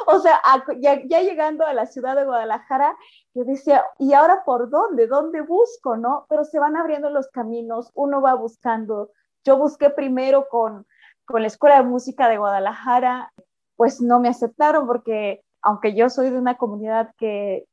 o 0.06 0.18
sea, 0.20 0.40
ya, 0.80 1.00
ya, 1.06 1.22
llegando 1.22 1.66
a 1.66 1.74
la 1.74 1.86
ciudad 1.86 2.16
de 2.16 2.24
Guadalajara, 2.24 2.96
yo 3.34 3.44
decía, 3.44 3.84
¿y 3.98 4.14
ahora 4.14 4.44
por 4.44 4.70
dónde? 4.70 5.06
¿Dónde 5.06 5.42
busco? 5.42 5.96
¿No? 5.96 6.26
Pero 6.28 6.44
se 6.44 6.58
van 6.58 6.76
abriendo 6.76 7.10
los 7.10 7.28
caminos, 7.28 7.90
uno 7.94 8.20
va 8.20 8.34
buscando. 8.34 9.10
Yo 9.44 9.58
busqué 9.58 9.90
primero 9.90 10.48
con 10.48 10.86
con 11.26 11.42
la 11.42 11.49
Escuela 11.49 11.76
de 11.76 11.88
Música 11.88 12.28
de 12.28 12.38
Guadalajara, 12.38 13.33
pues 13.76 14.00
no 14.00 14.21
me 14.21 14.28
aceptaron 14.28 14.87
porque 14.87 15.42
aunque 15.62 15.95
yo 15.95 16.09
soy 16.09 16.30
de 16.30 16.38
una 16.38 16.56
comunidad 16.56 17.11
que, 17.18 17.66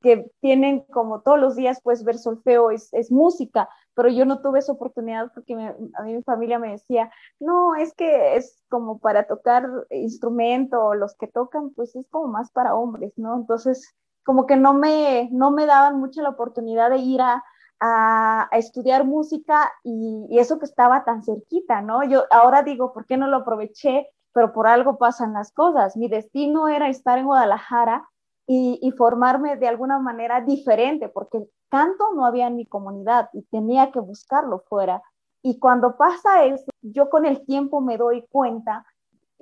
que 0.00 0.30
tienen 0.40 0.80
como 0.80 1.20
todos 1.20 1.38
los 1.38 1.54
días 1.54 1.80
pues 1.82 2.04
ver 2.04 2.18
solfeo 2.18 2.70
es, 2.70 2.90
música, 3.10 3.68
pero 3.94 4.08
yo 4.08 4.24
no 4.24 4.40
tuve 4.40 4.58
esa 4.58 4.72
oportunidad 4.72 5.30
porque 5.34 5.54
a 5.54 6.02
mí 6.02 6.14
mi 6.14 6.22
familia 6.22 6.58
me 6.58 6.72
decía, 6.72 7.12
no, 7.38 7.76
es 7.76 7.94
que 7.94 8.36
es 8.36 8.62
como 8.68 8.98
para 8.98 9.26
tocar 9.26 9.68
instrumento, 9.90 10.94
los 10.94 11.14
que 11.16 11.28
tocan 11.28 11.70
pues 11.70 11.94
es 11.94 12.08
como 12.08 12.28
más 12.28 12.50
para 12.50 12.74
hombres, 12.74 13.12
¿no? 13.16 13.36
Entonces 13.36 13.94
como 14.24 14.46
que 14.46 14.56
no 14.56 14.72
me, 14.72 15.28
no 15.32 15.50
me 15.50 15.66
daban 15.66 15.98
mucho 15.98 16.22
la 16.22 16.30
oportunidad 16.30 16.90
de 16.90 16.98
ir 16.98 17.20
a, 17.20 17.44
a, 17.84 18.48
estudiar 18.52 19.04
música 19.04 19.70
y, 19.82 20.38
eso 20.38 20.58
que 20.58 20.66
estaba 20.66 21.04
tan 21.04 21.24
cerquita, 21.24 21.82
¿no? 21.82 22.04
Yo 22.04 22.24
ahora 22.30 22.62
digo, 22.62 22.92
¿por 22.92 23.06
qué 23.06 23.16
no 23.16 23.26
lo 23.26 23.38
aproveché? 23.38 24.08
Pero 24.32 24.52
por 24.52 24.68
algo 24.68 24.98
pasan 24.98 25.32
las 25.34 25.52
cosas. 25.52 25.96
Mi 25.96 26.08
destino 26.08 26.68
era 26.68 26.88
estar 26.88 27.18
en 27.18 27.26
Guadalajara 27.26 28.08
y, 28.46 28.92
formarme 28.96 29.56
de 29.56 29.66
alguna 29.66 29.98
manera 29.98 30.40
diferente, 30.40 31.08
porque 31.08 31.38
el 31.38 31.50
canto 31.70 32.12
no 32.14 32.24
había 32.24 32.46
en 32.46 32.56
mi 32.56 32.66
comunidad 32.66 33.30
y 33.32 33.42
tenía 33.42 33.90
que 33.90 34.00
buscarlo 34.00 34.60
fuera. 34.68 35.02
Y 35.42 35.58
cuando 35.58 35.96
pasa 35.96 36.44
eso, 36.44 36.66
yo 36.82 37.10
con 37.10 37.26
el 37.26 37.44
tiempo 37.44 37.80
me 37.80 37.96
doy 37.96 38.26
cuenta 38.30 38.86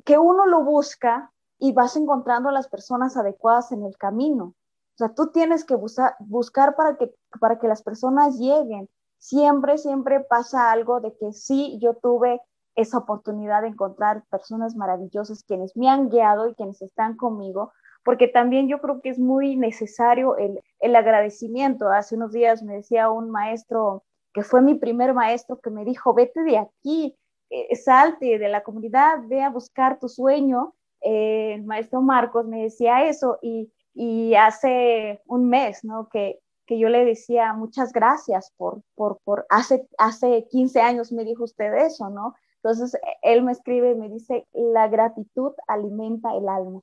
que 0.04 0.18
uno 0.18 0.47
lo 0.47 0.64
busca 0.64 1.30
y 1.59 1.73
vas 1.73 1.97
encontrando 1.97 2.50
las 2.50 2.68
personas 2.68 3.18
adecuadas 3.18 3.70
en 3.73 3.85
el 3.85 3.99
camino. 3.99 4.54
O 5.00 5.07
sea, 5.07 5.14
tú 5.14 5.30
tienes 5.33 5.64
que 5.64 5.75
buscar, 5.76 6.76
para, 6.76 6.99
que, 6.99 7.11
para 7.40 7.59
que 7.59 7.66
las 7.66 7.83
personas 7.83 8.38
lleguen. 8.38 8.87
Siempre, 9.16 9.78
siempre 9.78 10.21
pasa 10.21 10.71
algo 10.71 11.00
de 11.00 11.16
que 11.16 11.33
sí, 11.33 11.78
yo 11.80 11.95
tuve 11.95 12.38
esa 12.75 12.99
oportunidad 12.99 13.62
de 13.62 13.69
encontrar 13.69 14.25
personas 14.28 14.76
maravillosas 14.76 15.42
quienes 15.42 15.75
me 15.75 15.88
han 15.88 16.11
guiado 16.11 16.49
y 16.49 16.54
quienes 16.54 16.83
están 16.83 17.16
conmigo, 17.16 17.73
porque 18.04 18.28
también 18.28 18.69
yo 18.69 18.78
creo 18.83 19.00
que 19.00 19.09
es 19.09 19.19
muy 19.19 19.57
necesario 19.57 20.37
el, 20.37 20.61
el 20.80 20.95
agradecimiento. 20.95 21.88
Hace 21.88 22.16
unos 22.16 22.33
días 22.33 22.62
me 22.62 22.75
decía 22.75 23.11
un 23.11 23.30
maestro 23.30 24.04
que 24.35 24.42
fue 24.42 24.61
mi 24.61 24.75
primer 24.75 25.14
maestro 25.14 25.61
que 25.61 25.71
me 25.71 25.87
dijo, 25.87 26.12
vete 26.12 26.42
de 26.42 26.59
aquí, 26.59 27.16
eh, 27.49 27.75
salte 27.75 28.38
de 28.38 28.49
la 28.50 28.62
comunidad, 28.62 29.21
ve 29.28 29.42
a 29.42 29.49
buscar 29.49 29.99
tu 29.99 30.11
sueño. 30.11 30.75
Eh, 31.00 31.54
el 31.54 31.64
maestro 31.64 32.02
Marcos 32.02 32.47
me 32.47 32.64
decía 32.64 33.07
eso 33.09 33.38
y 33.40 33.73
y 33.94 34.35
hace 34.35 35.20
un 35.26 35.49
mes, 35.49 35.85
¿no? 35.85 36.09
Que, 36.09 36.40
que 36.66 36.78
yo 36.78 36.88
le 36.88 37.04
decía 37.04 37.52
muchas 37.52 37.92
gracias 37.92 38.52
por, 38.56 38.82
por, 38.94 39.18
por, 39.25 39.47
hace, 39.49 39.88
hace 39.99 40.47
15 40.50 40.80
años 40.80 41.12
me 41.12 41.25
dijo 41.25 41.44
usted 41.44 41.75
eso, 41.75 42.11
¿no? 42.11 42.35
Entonces 42.62 42.99
él 43.23 43.42
me 43.42 43.52
escribe 43.52 43.92
y 43.92 43.94
me 43.97 44.09
dice, 44.09 44.47
la 44.52 44.88
gratitud 44.88 45.52
alimenta 45.66 46.37
el 46.37 46.49
alma. 46.49 46.80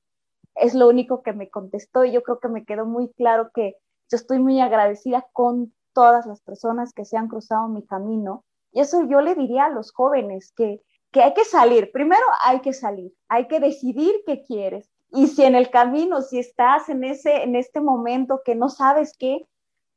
Es 0.56 0.74
lo 0.74 0.88
único 0.90 1.22
que 1.22 1.34
me 1.34 1.50
contestó 1.50 2.04
y 2.04 2.12
yo 2.12 2.24
creo 2.24 2.40
que 2.40 2.48
me 2.48 2.66
quedó 2.66 2.86
muy 2.86 3.10
claro 3.14 3.52
que 3.54 3.76
yo 4.10 4.16
estoy 4.16 4.40
muy 4.40 4.60
agradecida 4.60 5.28
con 5.34 5.74
todas 5.94 6.26
las 6.26 6.42
personas 6.42 6.94
que 6.94 7.06
se 7.06 7.18
han 7.18 7.28
cruzado 7.28 7.68
mi 7.68 7.86
camino. 7.86 8.44
Y 8.72 8.82
eso 8.82 9.04
yo 9.08 9.22
le 9.22 9.36
diría 9.36 9.66
a 9.66 9.70
los 9.70 9.92
jóvenes, 9.92 10.52
que, 10.56 10.82
que 11.12 11.22
hay 11.22 11.34
que 11.34 11.46
salir. 11.46 11.92
Primero 11.92 12.26
hay 12.44 12.60
que 12.62 12.74
salir, 12.74 13.14
hay 13.28 13.48
que 13.48 13.60
decidir 13.60 14.16
qué 14.26 14.44
quieres. 14.44 14.90
Y 15.12 15.28
si 15.28 15.44
en 15.44 15.56
el 15.56 15.70
camino, 15.70 16.22
si 16.22 16.40
estás 16.40 16.90
en, 16.90 17.04
ese, 17.04 17.44
en 17.44 17.56
este 17.56 17.80
momento 17.82 18.42
que 18.44 18.56
no 18.56 18.70
sabes 18.70 19.14
qué, 19.18 19.48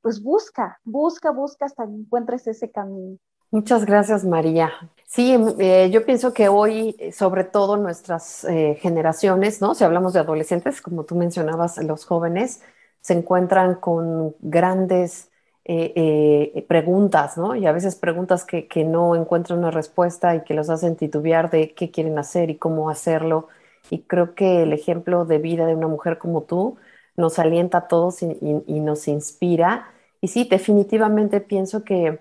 pues 0.02 0.22
busca, 0.22 0.80
busca, 0.84 1.30
busca 1.30 1.66
hasta 1.66 1.86
que 1.86 1.92
encuentres 1.92 2.46
ese 2.46 2.70
camino. 2.70 3.18
Muchas 3.50 3.84
gracias, 3.84 4.24
María. 4.24 4.70
Sí, 5.06 5.36
eh, 5.58 5.90
yo 5.90 6.06
pienso 6.06 6.32
que 6.32 6.48
hoy, 6.48 6.96
sobre 7.12 7.42
todo 7.42 7.76
nuestras 7.76 8.44
eh, 8.44 8.78
generaciones, 8.80 9.60
¿no? 9.60 9.74
Si 9.74 9.82
hablamos 9.82 10.12
de 10.12 10.20
adolescentes, 10.20 10.80
como 10.80 11.04
tú 11.04 11.16
mencionabas, 11.16 11.78
los 11.78 12.04
jóvenes 12.04 12.62
se 13.00 13.14
encuentran 13.14 13.74
con 13.74 14.36
grandes 14.38 15.30
eh, 15.64 16.64
preguntas, 16.68 17.36
¿no? 17.36 17.56
Y 17.56 17.66
a 17.66 17.72
veces 17.72 17.96
preguntas 17.96 18.44
que, 18.44 18.68
que 18.68 18.84
no 18.84 19.16
encuentran 19.16 19.58
una 19.58 19.72
respuesta 19.72 20.36
y 20.36 20.44
que 20.44 20.54
los 20.54 20.70
hacen 20.70 20.94
titubear 20.96 21.50
de 21.50 21.74
qué 21.74 21.90
quieren 21.90 22.18
hacer 22.18 22.50
y 22.50 22.56
cómo 22.56 22.88
hacerlo 22.88 23.48
y 23.90 24.02
creo 24.02 24.34
que 24.34 24.62
el 24.62 24.72
ejemplo 24.72 25.24
de 25.24 25.38
vida 25.38 25.66
de 25.66 25.74
una 25.74 25.88
mujer 25.88 26.18
como 26.18 26.42
tú 26.42 26.76
nos 27.16 27.38
alienta 27.38 27.78
a 27.78 27.88
todos 27.88 28.22
y, 28.22 28.80
nos 28.80 29.08
inspira. 29.08 29.88
Y 30.20 30.28
sí, 30.28 30.46
definitivamente 30.50 31.40
pienso 31.40 31.84
que 31.84 32.20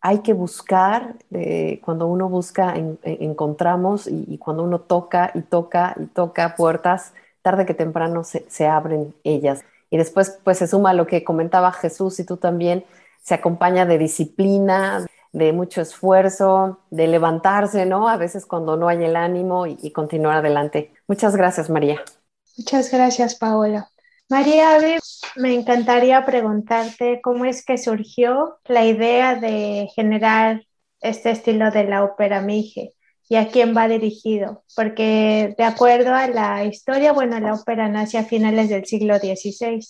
hay 0.00 0.20
que 0.20 0.32
buscar, 0.32 1.16
eh, 1.32 1.80
cuando 1.84 2.06
uno 2.06 2.28
busca, 2.28 2.74
encontramos 3.02 4.06
y, 4.06 4.38
cuando 4.38 4.62
uno 4.62 4.80
toca 4.80 5.30
y 5.34 5.42
toca 5.42 5.94
y 5.98 6.06
toca 6.06 6.54
puertas, 6.56 7.12
tarde 7.42 7.66
que 7.66 7.74
temprano 7.74 8.24
se, 8.24 8.46
se, 8.48 8.66
abren 8.66 9.14
ellas. 9.24 9.64
Y 9.90 9.96
después 9.98 10.38
pues 10.44 10.58
se 10.58 10.66
suma 10.66 10.92
lo 10.94 11.06
que 11.06 11.24
comentaba 11.24 11.72
Jesús 11.72 12.18
y 12.20 12.24
tú 12.24 12.36
también, 12.36 12.84
se 13.22 13.34
acompaña 13.34 13.84
de 13.84 13.98
disciplina, 13.98 15.04
de 15.32 15.52
mucho 15.52 15.80
esfuerzo, 15.80 16.78
de 16.90 17.06
levantarse, 17.06 17.86
¿no? 17.86 18.08
A 18.08 18.16
veces 18.16 18.46
cuando 18.46 18.76
no 18.76 18.88
hay 18.88 19.04
el 19.04 19.16
ánimo 19.16 19.66
y, 19.66 19.90
continuar 19.92 20.38
adelante. 20.38 20.92
Muchas 21.08 21.34
gracias, 21.34 21.70
María. 21.70 22.02
Muchas 22.56 22.90
gracias, 22.90 23.34
Paola. 23.34 23.90
María 24.28 24.78
me 25.36 25.54
encantaría 25.54 26.26
preguntarte 26.26 27.20
cómo 27.22 27.46
es 27.46 27.64
que 27.64 27.78
surgió 27.78 28.58
la 28.66 28.84
idea 28.84 29.36
de 29.36 29.88
generar 29.94 30.62
este 31.00 31.30
estilo 31.30 31.70
de 31.70 31.84
la 31.84 32.04
ópera 32.04 32.42
Mije 32.42 32.92
y 33.28 33.36
a 33.36 33.48
quién 33.48 33.74
va 33.74 33.88
dirigido, 33.88 34.64
porque 34.76 35.54
de 35.56 35.64
acuerdo 35.64 36.14
a 36.14 36.28
la 36.28 36.64
historia, 36.64 37.12
bueno, 37.12 37.40
la 37.40 37.54
ópera 37.54 37.88
nace 37.88 38.18
a 38.18 38.24
finales 38.24 38.68
del 38.68 38.84
siglo 38.84 39.16
XVI 39.18 39.80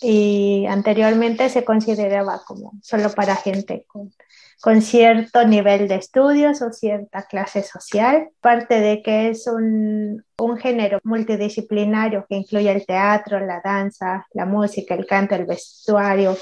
y 0.00 0.66
anteriormente 0.66 1.48
se 1.48 1.64
consideraba 1.64 2.42
como 2.46 2.72
solo 2.82 3.10
para 3.10 3.34
gente 3.34 3.84
con, 3.88 4.12
con 4.60 4.82
cierto 4.82 5.46
nivel 5.46 5.86
de 5.86 5.96
estudios 5.96 6.62
o 6.62 6.72
cierta 6.72 7.22
clase 7.26 7.62
social, 7.62 8.30
parte 8.40 8.80
de 8.80 9.02
que 9.02 9.28
es 9.28 9.46
un, 9.46 10.24
un 10.38 10.56
género 10.56 10.98
multidisciplinario 11.04 12.26
que 12.28 12.36
incluye 12.36 12.70
el 12.70 12.84
teatro, 12.84 13.38
la 13.40 13.60
danza, 13.62 14.26
la 14.32 14.46
música, 14.46 14.94
el 14.94 15.06
canto, 15.06 15.36
el 15.36 15.46
vestuario, 15.46 16.36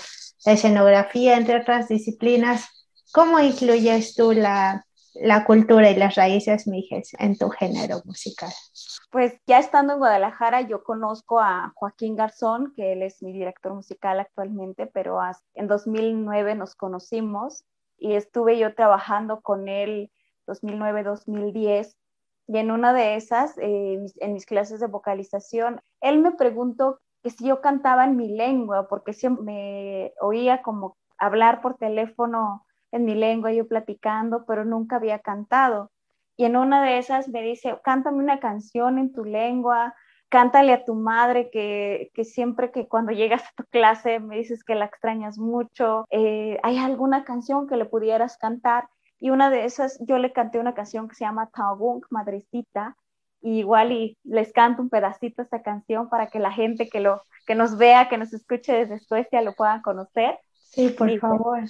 la 0.45 0.53
escenografía, 0.53 1.37
entre 1.37 1.61
otras 1.61 1.89
disciplinas. 1.89 2.67
¿Cómo 3.13 3.39
incluyes 3.39 4.15
tú 4.15 4.33
la, 4.33 4.87
la 5.15 5.45
cultura 5.45 5.91
y 5.91 5.97
las 5.97 6.15
raíces 6.15 6.67
mijes 6.67 7.13
en 7.19 7.37
tu 7.37 7.51
género 7.51 8.01
musical? 8.07 8.51
Pues 9.11 9.35
ya 9.47 9.59
estando 9.59 9.95
en 9.95 9.99
Guadalajara, 9.99 10.63
yo 10.63 10.83
conozco 10.83 11.41
a 11.41 11.73
Joaquín 11.75 12.17
Garzón, 12.17 12.73
que 12.75 12.93
él 12.93 13.03
es 13.03 13.23
mi 13.23 13.33
director 13.33 13.75
musical 13.75 14.21
actualmente, 14.21 14.87
pero 14.87 15.19
en 15.55 15.67
2009 15.69 16.55
nos 16.55 16.75
conocimos 16.75 17.65
y 17.99 18.15
estuve 18.15 18.59
yo 18.59 18.75
trabajando 18.75 19.41
con 19.41 19.69
él 19.69 20.11
2009-2010 20.47 21.97
y 22.49 22.59
en 22.59 22.71
una 22.71 22.93
de 22.93 23.17
esas, 23.17 23.59
eh, 23.59 24.07
en 24.21 24.33
mis 24.33 24.47
clases 24.47 24.81
de 24.81 24.87
vocalización, 24.87 25.81
él 26.01 26.21
me 26.21 26.33
preguntó 26.33 27.01
que 27.23 27.31
si 27.31 27.47
yo 27.47 27.61
cantaba 27.61 28.05
en 28.05 28.17
mi 28.17 28.29
lengua, 28.29 28.87
porque 28.89 29.13
siempre 29.13 29.45
me 29.45 30.13
oía 30.21 30.63
como 30.63 30.97
hablar 31.19 31.61
por 31.61 31.77
teléfono 31.77 32.65
en 32.93 33.05
mi 33.05 33.15
lengua, 33.17 33.53
yo 33.53 33.67
platicando, 33.67 34.45
pero 34.47 34.65
nunca 34.65 34.97
había 34.97 35.19
cantado. 35.19 35.91
Y 36.37 36.45
en 36.45 36.57
una 36.57 36.85
de 36.85 36.99
esas 36.99 37.29
me 37.29 37.43
dice, 37.43 37.81
cántame 37.83 38.19
una 38.19 38.39
canción 38.39 38.99
en 38.99 39.13
tu 39.13 39.25
lengua, 39.25 39.95
cántale 40.29 40.73
a 40.73 40.85
tu 40.85 40.95
madre 40.95 41.51
que, 41.51 42.11
que, 42.15 42.25
siempre 42.25 42.71
que 42.71 42.89
cuando 42.89 43.13
llegas 43.13 43.43
a 43.43 43.53
tu 43.57 43.65
clase 43.65 44.21
me 44.21 44.37
dices 44.37 44.65
que 44.65 44.75
la 44.75 44.87
extrañas 44.87 45.39
mucho, 45.39 46.07
eh, 46.11 46.59
¿hay 46.63 46.79
alguna 46.79 47.25
canción 47.25 47.67
que 47.67 47.77
le 47.77 47.85
pudieras 47.85 48.37
cantar? 48.39 48.89
Y 49.19 49.31
una 49.31 49.51
de 49.51 49.65
esas, 49.65 49.99
yo 50.07 50.19
le 50.19 50.33
canté 50.33 50.59
una 50.59 50.75
canción 50.75 51.09
que 51.09 51.15
se 51.15 51.25
llama 51.25 51.51
Tagung, 51.51 52.03
Madrecita, 52.11 52.97
y 53.41 53.61
igual 53.61 53.93
y 53.93 54.19
les 54.25 54.53
canto 54.53 54.83
un 54.83 54.91
pedacito 54.91 55.43
esta 55.43 55.63
canción 55.63 56.09
para 56.09 56.27
que 56.27 56.41
la 56.41 56.51
gente 56.51 56.89
que, 56.89 57.01
lo, 57.01 57.23
que 57.47 57.55
nos 57.55 57.79
vea, 57.79 58.09
que 58.09 58.19
nos 58.19 58.33
escuche 58.33 58.73
desde 58.73 58.99
Suecia 58.99 59.41
lo 59.41 59.53
puedan 59.55 59.83
conocer. 59.83 60.39
Sí, 60.71 60.89
por 60.91 61.17
favor. 61.19 61.61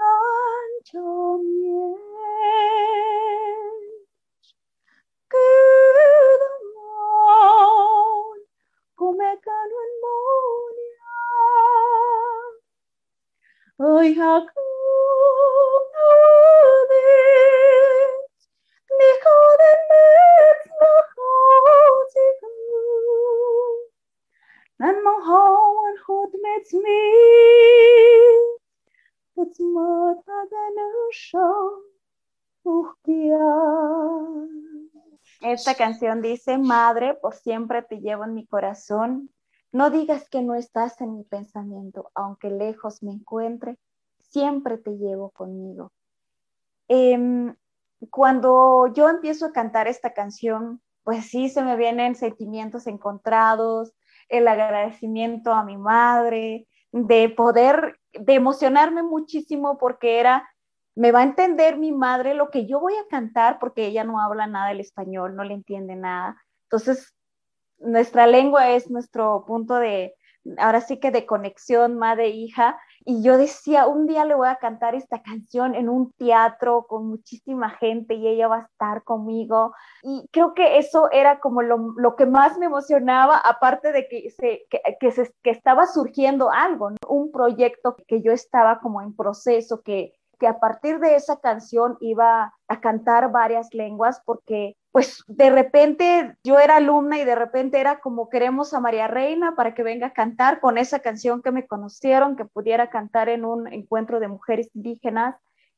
tan 0.00 0.70
trong 0.84 1.44
Ơi 1.68 2.00
Chiediamon 5.30 6.88
come 8.98 9.30
canonmonia 9.44 11.14
oi 13.78 14.08
hakum 14.18 14.68
nudis 15.94 17.00
đến. 18.88 19.89
Esta 35.60 35.74
canción 35.74 36.22
dice, 36.22 36.56
Madre, 36.56 37.18
por 37.20 37.34
siempre 37.34 37.82
te 37.82 38.00
llevo 38.00 38.24
en 38.24 38.32
mi 38.32 38.46
corazón. 38.46 39.30
No 39.72 39.90
digas 39.90 40.26
que 40.30 40.40
no 40.40 40.54
estás 40.54 40.98
en 41.02 41.18
mi 41.18 41.24
pensamiento, 41.24 42.10
aunque 42.14 42.48
lejos 42.48 43.02
me 43.02 43.12
encuentre, 43.12 43.76
siempre 44.20 44.78
te 44.78 44.96
llevo 44.96 45.28
conmigo. 45.28 45.92
Em, 46.88 47.54
cuando 48.08 48.86
yo 48.94 49.10
empiezo 49.10 49.44
a 49.44 49.52
cantar 49.52 49.86
esta 49.86 50.14
canción, 50.14 50.80
pues 51.02 51.26
sí, 51.26 51.50
se 51.50 51.62
me 51.62 51.76
vienen 51.76 52.14
sentimientos 52.14 52.86
encontrados, 52.86 53.92
el 54.30 54.48
agradecimiento 54.48 55.52
a 55.52 55.62
mi 55.62 55.76
madre, 55.76 56.68
de 56.90 57.28
poder, 57.28 58.00
de 58.14 58.32
emocionarme 58.32 59.02
muchísimo 59.02 59.76
porque 59.76 60.20
era, 60.20 60.48
me 60.94 61.12
va 61.12 61.20
a 61.20 61.24
entender 61.24 61.76
mi 61.76 61.92
madre 61.92 62.34
lo 62.34 62.50
que 62.50 62.66
yo 62.66 62.80
voy 62.80 62.94
a 62.94 63.08
cantar 63.08 63.58
porque 63.58 63.86
ella 63.86 64.04
no 64.04 64.20
habla 64.20 64.46
nada 64.46 64.72
el 64.72 64.80
español, 64.80 65.36
no 65.36 65.44
le 65.44 65.54
entiende 65.54 65.96
nada. 65.96 66.36
Entonces, 66.64 67.14
nuestra 67.78 68.26
lengua 68.26 68.70
es 68.70 68.90
nuestro 68.90 69.44
punto 69.46 69.76
de, 69.76 70.14
ahora 70.58 70.80
sí 70.80 70.98
que 70.98 71.10
de 71.10 71.26
conexión 71.26 71.96
madre-hija. 71.96 72.78
Y 73.04 73.22
yo 73.22 73.38
decía, 73.38 73.86
un 73.86 74.06
día 74.06 74.24
le 74.26 74.34
voy 74.34 74.48
a 74.48 74.56
cantar 74.56 74.94
esta 74.94 75.22
canción 75.22 75.74
en 75.74 75.88
un 75.88 76.12
teatro 76.12 76.86
con 76.86 77.08
muchísima 77.08 77.70
gente 77.70 78.14
y 78.14 78.28
ella 78.28 78.48
va 78.48 78.56
a 78.56 78.66
estar 78.70 79.04
conmigo. 79.04 79.72
Y 80.02 80.28
creo 80.32 80.52
que 80.54 80.78
eso 80.78 81.10
era 81.10 81.40
como 81.40 81.62
lo, 81.62 82.16
que 82.16 82.26
más 82.26 82.58
me 82.58 82.66
emocionaba, 82.66 83.38
aparte 83.38 83.92
de 83.92 84.06
que, 84.06 84.30
se, 84.30 84.66
que, 85.00 85.12
se, 85.12 85.32
que 85.42 85.50
estaba 85.50 85.86
surgiendo 85.86 86.50
algo, 86.50 86.90
un 87.08 87.32
proyecto 87.32 87.96
que 88.06 88.20
yo 88.20 88.32
estaba 88.32 88.80
como 88.80 89.00
en 89.00 89.16
proceso, 89.16 89.80
que, 89.82 90.12
que 90.40 90.48
a 90.48 90.58
partir 90.58 90.98
de 90.98 91.14
esa 91.14 91.38
canción 91.38 91.98
iba 92.00 92.54
a 92.66 92.80
cantar 92.80 93.30
varias 93.30 93.72
lenguas 93.74 94.22
porque 94.24 94.76
pues 94.90 95.22
de 95.28 95.50
repente 95.50 96.34
yo 96.42 96.58
era 96.58 96.76
alumna 96.76 97.18
y 97.18 97.24
de 97.24 97.34
repente 97.36 97.78
era 97.78 98.00
como 98.00 98.30
queremos 98.30 98.72
a 98.72 98.80
María 98.80 99.06
Reina 99.06 99.54
para 99.54 99.74
que 99.74 99.82
venga 99.82 100.08
a 100.08 100.12
cantar 100.12 100.58
con 100.58 100.78
esa 100.78 101.00
canción 101.00 101.42
que 101.42 101.52
me 101.52 101.66
conocieron, 101.66 102.36
que 102.36 102.46
pudiera 102.46 102.88
cantar 102.88 103.28
en 103.28 103.44
un 103.44 103.72
encuentro 103.72 104.18
de 104.18 104.28
mujeres 104.28 104.70
indígenas 104.74 105.36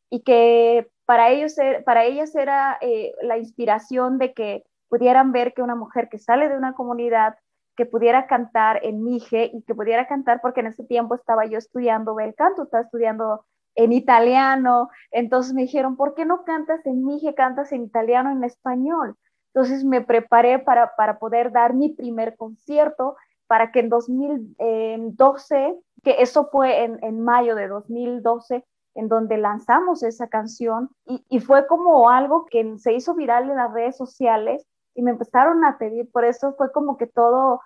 y 0.08 0.20
que 0.20 0.88
para 1.06 1.30
ellos, 1.30 1.58
e, 1.58 1.82
para 1.84 2.04
ellas 2.04 2.34
era 2.36 2.78
eh, 2.80 3.12
la 3.22 3.38
inspiración 3.38 4.18
de 4.18 4.32
que 4.32 4.64
pudieran 4.88 5.32
ver 5.32 5.54
que 5.54 5.62
una 5.62 5.74
mujer 5.74 6.08
que 6.08 6.18
sale 6.18 6.48
de 6.48 6.56
una 6.56 6.74
comunidad 6.74 7.34
que 7.76 7.86
pudiera 7.86 8.26
cantar 8.26 8.78
en 8.84 9.02
Mije 9.02 9.50
y 9.52 9.62
que 9.62 9.74
pudiera 9.74 10.06
cantar 10.06 10.40
porque 10.40 10.60
en 10.60 10.68
ese 10.68 10.84
tiempo 10.84 11.16
estaba 11.16 11.46
yo 11.46 11.58
estudiando 11.58 12.18
el 12.20 12.34
canto, 12.34 12.62
estaba 12.62 12.84
estudiando 12.84 13.44
en 13.74 13.92
italiano. 13.92 14.90
Entonces 15.10 15.54
me 15.54 15.62
dijeron, 15.62 15.96
¿por 15.96 16.14
qué 16.14 16.24
no 16.24 16.44
cantas 16.44 16.84
en 16.86 17.04
mije, 17.04 17.34
cantas 17.34 17.72
en 17.72 17.82
italiano, 17.82 18.30
en 18.30 18.44
español? 18.44 19.16
Entonces 19.54 19.84
me 19.84 20.00
preparé 20.00 20.58
para, 20.58 20.96
para 20.96 21.18
poder 21.18 21.52
dar 21.52 21.74
mi 21.74 21.90
primer 21.90 22.36
concierto 22.36 23.16
para 23.46 23.70
que 23.70 23.80
en 23.80 23.90
2012, 23.90 25.74
que 26.02 26.16
eso 26.20 26.48
fue 26.50 26.84
en, 26.84 26.98
en 27.02 27.22
mayo 27.22 27.54
de 27.54 27.68
2012, 27.68 28.64
en 28.94 29.08
donde 29.08 29.36
lanzamos 29.36 30.02
esa 30.02 30.28
canción 30.28 30.88
y, 31.04 31.24
y, 31.28 31.40
fue 31.40 31.66
como 31.66 32.08
algo 32.08 32.46
que 32.46 32.78
se 32.78 32.94
hizo 32.94 33.14
viral 33.14 33.50
en 33.50 33.56
las 33.56 33.72
redes 33.72 33.96
sociales 33.96 34.66
y 34.94 35.02
me 35.02 35.10
empezaron 35.12 35.64
a 35.64 35.78
pedir, 35.78 36.10
por 36.10 36.24
eso 36.24 36.54
fue 36.54 36.72
como 36.72 36.96
que 36.96 37.06
todo 37.06 37.60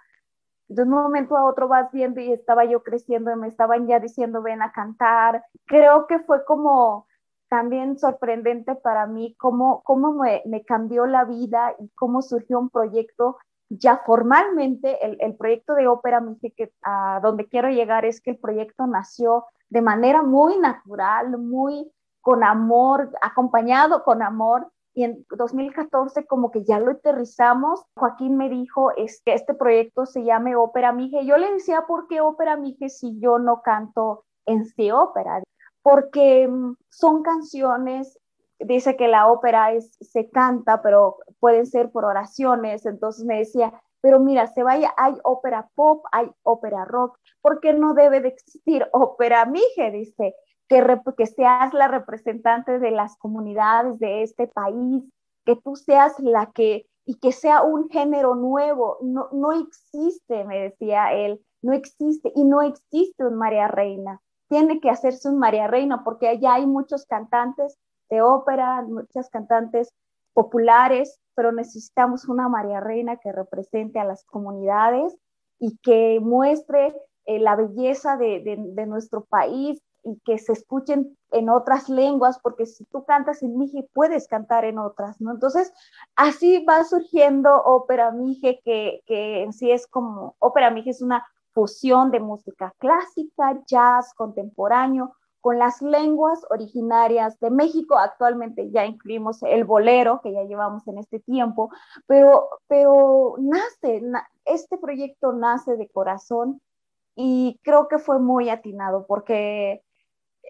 de 0.69 0.83
un 0.83 0.91
momento 0.91 1.37
a 1.37 1.45
otro 1.45 1.69
vas 1.69 1.91
viendo 1.93 2.21
y 2.21 2.33
estaba 2.33 2.65
yo 2.65 2.83
creciendo 2.83 3.31
y 3.31 3.37
me 3.37 3.49
estaban 3.49 3.87
ya 3.87 4.01
diciendo 4.01 4.43
ven 4.43 4.63
a 4.63 4.73
cantar. 4.73 5.45
Creo 5.67 6.07
que 6.07 6.19
fue 6.21 6.45
como 6.45 7.07
también 7.49 7.99
sorprendente 7.99 8.75
para 8.75 9.07
mí 9.07 9.35
cómo, 9.39 9.83
cómo 9.85 10.13
me, 10.13 10.43
me 10.47 10.65
cambió 10.65 11.07
la 11.07 11.25
vida 11.25 11.75
y 11.79 11.89
cómo 11.95 12.23
surgió 12.23 12.59
un 12.59 12.71
proyecto 12.71 13.39
ya 13.69 14.03
formalmente, 14.05 15.05
el, 15.05 15.17
el 15.21 15.37
proyecto 15.37 15.75
de 15.75 15.89
ópera, 15.89 16.23
que 16.57 16.73
a 16.83 17.21
donde 17.23 17.49
quiero 17.49 17.69
llegar 17.69 18.05
es 18.05 18.21
que 18.21 18.31
el 18.31 18.39
proyecto 18.39 18.87
nació 18.87 19.45
de 19.69 19.83
manera 19.83 20.23
muy 20.23 20.59
natural, 20.59 21.37
muy 21.39 21.91
con 22.21 22.45
amor, 22.45 23.11
acompañado 23.23 24.05
con 24.05 24.23
amor, 24.23 24.71
y 24.97 25.05
en 25.05 25.27
2014 25.29 26.27
como 26.27 26.51
que 26.51 26.65
ya 26.65 26.81
lo 26.81 26.93
aterrizamos. 26.93 27.85
Joaquín 27.97 28.39
me 28.39 28.49
dijo 28.49 28.93
es 28.97 29.21
que 29.23 29.35
este 29.35 29.53
proyecto 29.53 30.07
se 30.07 30.25
llame 30.25 30.57
Ópera 30.57 30.91
Mije. 30.93 31.27
Yo 31.27 31.37
le 31.37 31.53
decía, 31.53 31.85
¿por 31.87 32.09
qué 32.09 32.23
Ópera 32.23 32.57
Mije 32.57 32.89
si 32.89 33.21
yo 33.21 33.39
no 33.39 33.61
canto 33.61 34.25
en 34.47 34.65
sí 34.65 34.91
ópera? 34.91 35.43
Porque 35.83 36.49
mm, 36.49 36.77
son 36.89 37.23
canciones, 37.23 38.19
dice 38.59 38.97
que 38.97 39.07
la 39.07 39.31
ópera 39.31 39.73
es, 39.73 39.99
se 40.01 40.31
canta, 40.31 40.81
pero 40.81 41.19
pueden 41.41 41.67
ser 41.67 41.91
por 41.91 42.07
oraciones. 42.07 42.87
Entonces 42.87 43.27
me 43.27 43.37
decía, 43.41 43.75
pero 44.01 44.19
mira, 44.19 44.47
se 44.47 44.63
vaya, 44.63 44.95
hay 44.97 45.15
ópera 45.25 45.69
pop, 45.75 46.07
hay 46.11 46.31
ópera 46.43 46.87
rock, 46.87 47.19
¿por 47.43 47.61
qué 47.61 47.75
no 47.75 47.93
debe 47.93 48.23
de 48.23 48.29
existir 48.29 48.89
ópera 48.93 49.45
Mije? 49.45 49.91
Dice, 49.91 50.35
que, 50.69 50.85
que 51.17 51.27
seas 51.27 51.73
la 51.75 51.89
representante 51.89 52.79
de 52.79 52.91
las 52.91 53.17
comunidades 53.17 53.99
de 53.99 54.23
este 54.23 54.47
país, 54.47 55.05
que 55.45 55.57
tú 55.57 55.77
seas 55.77 56.19
la 56.19 56.51
que, 56.53 56.87
y 57.05 57.19
que 57.19 57.33
sea 57.33 57.63
un 57.63 57.89
género 57.89 58.35
nuevo. 58.35 58.99
No, 59.03 59.29
no 59.33 59.53
existe, 59.53 60.45
me 60.45 60.61
decía 60.61 61.13
él, 61.13 61.41
no 61.63 61.73
existe, 61.73 62.33
y 62.35 62.45
no 62.45 62.63
existe 62.63 63.25
un 63.25 63.37
María 63.37 63.69
Reina. 63.69 64.21
Tiene 64.49 64.81
que 64.81 64.91
hacerse 64.91 65.29
un 65.29 65.39
María 65.39 65.67
Reina, 65.67 66.05
porque 66.05 66.29
allá 66.29 66.55
hay 66.55 66.67
muchos 66.67 67.07
cantantes 67.07 67.79
de 68.11 68.23
ópera, 68.23 68.83
muchas 68.83 69.29
cantantes 69.31 69.93
populares, 70.33 71.19
pero 71.35 71.53
necesitamos 71.53 72.29
una 72.29 72.49
María 72.49 72.81
Reina 72.81 73.17
que 73.17 73.33
represente 73.33 73.99
a 73.99 74.05
las 74.05 74.25
comunidades 74.25 75.17
y 75.59 75.77
que 75.79 76.21
muestre 76.21 76.95
eh, 77.25 77.39
la 77.39 77.57
belleza 77.57 78.17
de, 78.17 78.43
de, 78.45 78.87
nuestro 78.87 79.25
país 79.25 79.83
y 80.07 80.21
que 80.25 80.39
se 80.39 80.53
escuchen 80.53 81.19
en 81.33 81.51
otras 81.51 81.89
lenguas, 81.89 82.39
porque 82.41 82.65
si 82.65 82.85
tú 82.85 83.05
cantas 83.05 83.43
en 83.43 83.59
Mije, 83.59 83.89
puedes 83.93 84.29
cantar 84.29 84.65
en 84.65 84.79
otras, 84.79 85.21
¿no? 85.21 85.33
Entonces, 85.33 85.73
así 86.15 86.65
va 86.65 86.85
surgiendo 86.85 87.63
Ópera 87.65 88.13
Mije, 88.13 88.61
que, 88.65 89.03
que 89.07 89.43
en 89.43 89.53
sí 89.53 89.71
es 89.71 89.87
como, 89.89 90.37
Ópera 90.39 90.71
Mije 90.71 90.91
es 90.91 91.03
una 91.03 91.27
fusión 91.53 92.11
de 92.11 92.21
música 92.21 92.73
clásica, 92.79 93.61
jazz, 93.67 94.15
contemporáneo, 94.15 95.13
con 95.41 95.59
las 95.59 95.81
lenguas 95.81 96.45
originarias 96.51 97.39
de 97.41 97.51
México. 97.51 97.97
Actualmente 97.97 98.71
ya 98.71 98.85
incluimos 98.85 99.43
el 99.43 99.65
bolero, 99.65 100.21
que 100.23 100.33
ya 100.33 100.43
llevamos 100.43 100.87
en 100.87 100.99
este 100.99 101.19
tiempo, 101.21 101.71
pero, 102.07 102.49
pero 102.69 103.37
nace, 103.39 104.03
este 104.45 104.77
proyecto 104.79 105.33
nace 105.33 105.77
de 105.77 105.89
corazón 105.89 106.61
y 107.15 107.59
creo 107.63 107.89
que 107.89 107.99
fue 107.99 108.19
muy 108.19 108.51
atinado 108.51 109.07
porque 109.07 109.83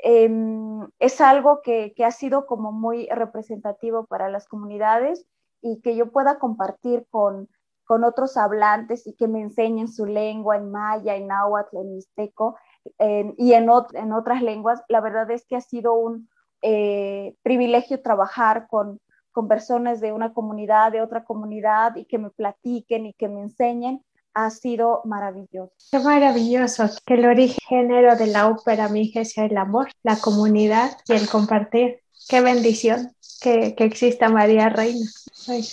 em, 0.03 0.87
es 0.99 1.21
algo 1.21 1.61
que, 1.63 1.93
que, 1.95 2.05
ha 2.05 2.11
sido 2.11 2.47
como 2.47 2.73
muy 2.73 3.07
representativo 3.09 4.07
para 4.07 4.29
las 4.29 4.47
comunidades 4.47 5.27
y 5.63 5.81
que 5.81 5.97
yo 5.97 6.11
pueda 6.11 6.39
compartir 6.39 7.07
con, 7.11 7.49
con 7.87 8.05
otros 8.05 8.37
hablantes 8.37 9.07
y 9.07 9.15
que 9.15 9.29
me 9.29 9.41
enseñen 9.41 9.89
su 9.89 10.07
lengua 10.07 10.57
en 10.57 10.71
maya, 10.71 11.15
en 11.15 11.29
náhuatl, 11.29 11.77
en 11.79 11.95
mixteco, 11.95 12.57
y 13.37 13.53
en, 13.53 13.71
en, 13.95 14.13
otras 14.13 14.43
lenguas, 14.43 14.83
la 14.89 15.01
verdad 15.01 15.31
es 15.31 15.47
que 15.47 15.57
ha 15.57 15.61
sido 15.61 15.95
un 15.95 16.29
eh, 16.63 17.35
privilegio 17.43 18.03
trabajar 18.03 18.67
con, 18.69 19.01
con 19.33 19.49
personas 19.49 20.01
de 20.01 20.13
una 20.13 20.33
comunidad, 20.33 20.93
de 20.93 21.03
otra 21.03 21.25
comunidad, 21.25 21.97
y 21.97 22.05
que 22.07 22.19
me 22.19 22.31
platiquen 22.31 23.07
y 23.07 23.15
que 23.15 23.29
me 23.29 23.41
enseñen, 23.41 24.05
ha 24.37 24.51
sido 24.51 25.01
maravilloso. 25.05 25.73
Qué 25.91 25.99
maravilloso 25.99 26.91
que 27.07 27.15
el 27.15 27.25
origen 27.25 27.59
género 27.69 28.17
de 28.17 28.27
la 28.27 28.49
ópera 28.49 28.89
mije 28.89 29.25
sea 29.25 29.47
el 29.47 29.57
amor, 29.57 29.89
la 30.03 30.19
comunidad 30.19 30.97
y 31.09 31.15
el 31.15 31.27
compartir. 31.27 32.01
Qué 32.29 32.43
bendición 32.43 33.13
que, 33.41 33.75
que 33.75 33.85
exista 33.85 34.29
María 34.29 34.69
Reina. 34.69 35.07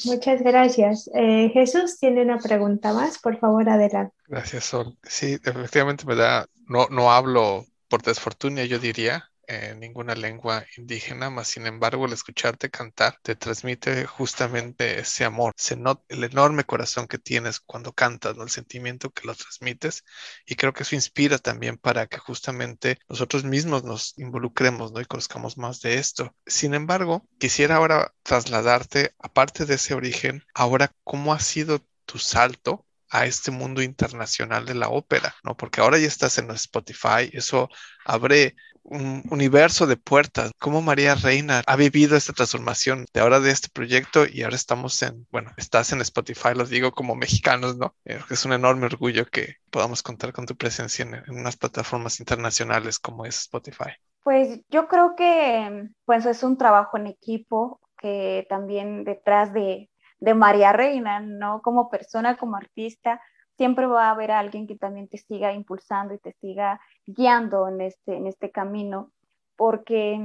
muchas 0.05 0.41
gracias. 0.41 1.09
Eh, 1.13 1.49
Jesús 1.53 1.99
tiene 1.99 2.21
una 2.21 2.37
pregunta 2.37 2.93
más, 2.93 3.19
por 3.19 3.37
favor, 3.37 3.67
adelante. 3.67 4.15
Gracias, 4.27 4.63
Sol. 4.63 4.97
Sí, 5.03 5.33
efectivamente 5.43 6.05
me 6.05 6.15
da, 6.15 6.45
no, 6.69 6.87
no 6.89 7.11
hablo 7.11 7.65
por 7.89 8.01
desfortuna, 8.01 8.63
yo 8.63 8.79
diría, 8.79 9.29
en 9.47 9.79
ninguna 9.79 10.15
lengua 10.15 10.65
indígena, 10.77 11.29
más 11.29 11.47
sin 11.47 11.67
embargo 11.67 12.05
el 12.05 12.13
escucharte 12.13 12.69
cantar 12.69 13.17
te 13.21 13.35
transmite 13.35 14.05
justamente 14.05 14.99
ese 14.99 15.25
amor, 15.25 15.53
se 15.57 15.75
nota 15.75 16.03
el 16.09 16.23
enorme 16.23 16.63
corazón 16.63 17.07
que 17.07 17.17
tienes 17.17 17.59
cuando 17.59 17.93
cantas, 17.93 18.35
¿no? 18.35 18.43
el 18.43 18.49
sentimiento 18.49 19.11
que 19.11 19.27
lo 19.27 19.35
transmites 19.35 20.03
y 20.45 20.55
creo 20.55 20.73
que 20.73 20.83
eso 20.83 20.95
inspira 20.95 21.37
también 21.37 21.77
para 21.77 22.07
que 22.07 22.17
justamente 22.17 22.97
nosotros 23.09 23.43
mismos 23.43 23.83
nos 23.83 24.17
involucremos 24.17 24.91
¿no? 24.91 25.01
y 25.01 25.05
conozcamos 25.05 25.57
más 25.57 25.81
de 25.81 25.95
esto. 25.95 26.35
Sin 26.45 26.73
embargo, 26.73 27.27
quisiera 27.39 27.77
ahora 27.77 28.13
trasladarte, 28.23 29.13
aparte 29.19 29.65
de 29.65 29.75
ese 29.75 29.93
origen, 29.93 30.43
ahora 30.53 30.91
cómo 31.03 31.33
ha 31.33 31.39
sido 31.39 31.79
tu 32.05 32.19
salto 32.19 32.85
a 33.13 33.27
este 33.27 33.51
mundo 33.51 33.83
internacional 33.83 34.65
de 34.65 34.73
la 34.73 34.89
ópera, 34.89 35.35
¿no? 35.43 35.55
Porque 35.55 35.81
ahora 35.81 35.99
ya 35.99 36.07
estás 36.07 36.39
en 36.39 36.49
Spotify, 36.49 37.29
eso 37.31 37.69
abre 38.05 38.55
un 38.83 39.23
universo 39.29 39.87
de 39.87 39.97
puertas. 39.97 40.51
¿Cómo 40.59 40.81
María 40.81 41.15
Reina 41.15 41.63
ha 41.65 41.75
vivido 41.75 42.15
esta 42.15 42.33
transformación 42.33 43.05
de 43.13 43.21
ahora 43.21 43.39
de 43.39 43.51
este 43.51 43.69
proyecto 43.69 44.25
y 44.25 44.43
ahora 44.43 44.55
estamos 44.55 45.01
en, 45.01 45.25
bueno, 45.31 45.51
estás 45.57 45.91
en 45.93 46.01
Spotify, 46.01 46.49
los 46.55 46.69
digo 46.69 46.91
como 46.91 47.15
mexicanos, 47.15 47.77
¿no? 47.77 47.95
Eh, 48.05 48.19
es 48.29 48.45
un 48.45 48.53
enorme 48.53 48.85
orgullo 48.85 49.25
que 49.25 49.57
podamos 49.69 50.03
contar 50.03 50.33
con 50.33 50.45
tu 50.45 50.55
presencia 50.55 51.03
en, 51.03 51.15
en 51.15 51.39
unas 51.39 51.57
plataformas 51.57 52.19
internacionales 52.19 52.99
como 52.99 53.25
es 53.25 53.39
Spotify. 53.39 53.93
Pues 54.23 54.61
yo 54.69 54.87
creo 54.87 55.15
que 55.15 55.89
pues 56.05 56.25
es 56.25 56.43
un 56.43 56.57
trabajo 56.57 56.97
en 56.97 57.07
equipo 57.07 57.81
que 57.97 58.45
también 58.49 59.03
detrás 59.03 59.53
de, 59.53 59.89
de 60.19 60.33
María 60.33 60.71
Reina, 60.73 61.19
¿no? 61.19 61.61
Como 61.61 61.89
persona, 61.89 62.37
como 62.37 62.55
artista, 62.55 63.21
siempre 63.57 63.85
va 63.85 64.07
a 64.07 64.11
haber 64.11 64.31
alguien 64.31 64.67
que 64.67 64.75
también 64.75 65.07
te 65.07 65.17
siga 65.17 65.53
impulsando 65.53 66.13
y 66.13 66.19
te 66.19 66.33
siga 66.33 66.79
guiando 67.05 67.67
en 67.67 67.81
este, 67.81 68.15
en 68.15 68.27
este 68.27 68.51
camino, 68.51 69.11
porque, 69.55 70.19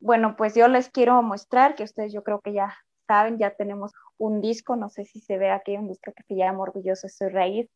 bueno, 0.00 0.36
pues 0.36 0.54
yo 0.54 0.68
les 0.68 0.88
quiero 0.88 1.22
mostrar 1.22 1.74
que 1.74 1.84
ustedes 1.84 2.12
yo 2.12 2.22
creo 2.22 2.40
que 2.40 2.52
ya 2.52 2.74
saben, 3.06 3.38
ya 3.38 3.50
tenemos 3.50 3.92
un 4.18 4.40
disco, 4.40 4.76
no 4.76 4.88
sé 4.88 5.04
si 5.04 5.20
se 5.20 5.38
ve 5.38 5.50
aquí, 5.50 5.76
un 5.76 5.88
disco 5.88 6.12
que 6.14 6.22
se 6.22 6.36
llama 6.36 6.60
Orgulloso 6.60 7.08
Soy 7.08 7.28
Raíz, 7.28 7.68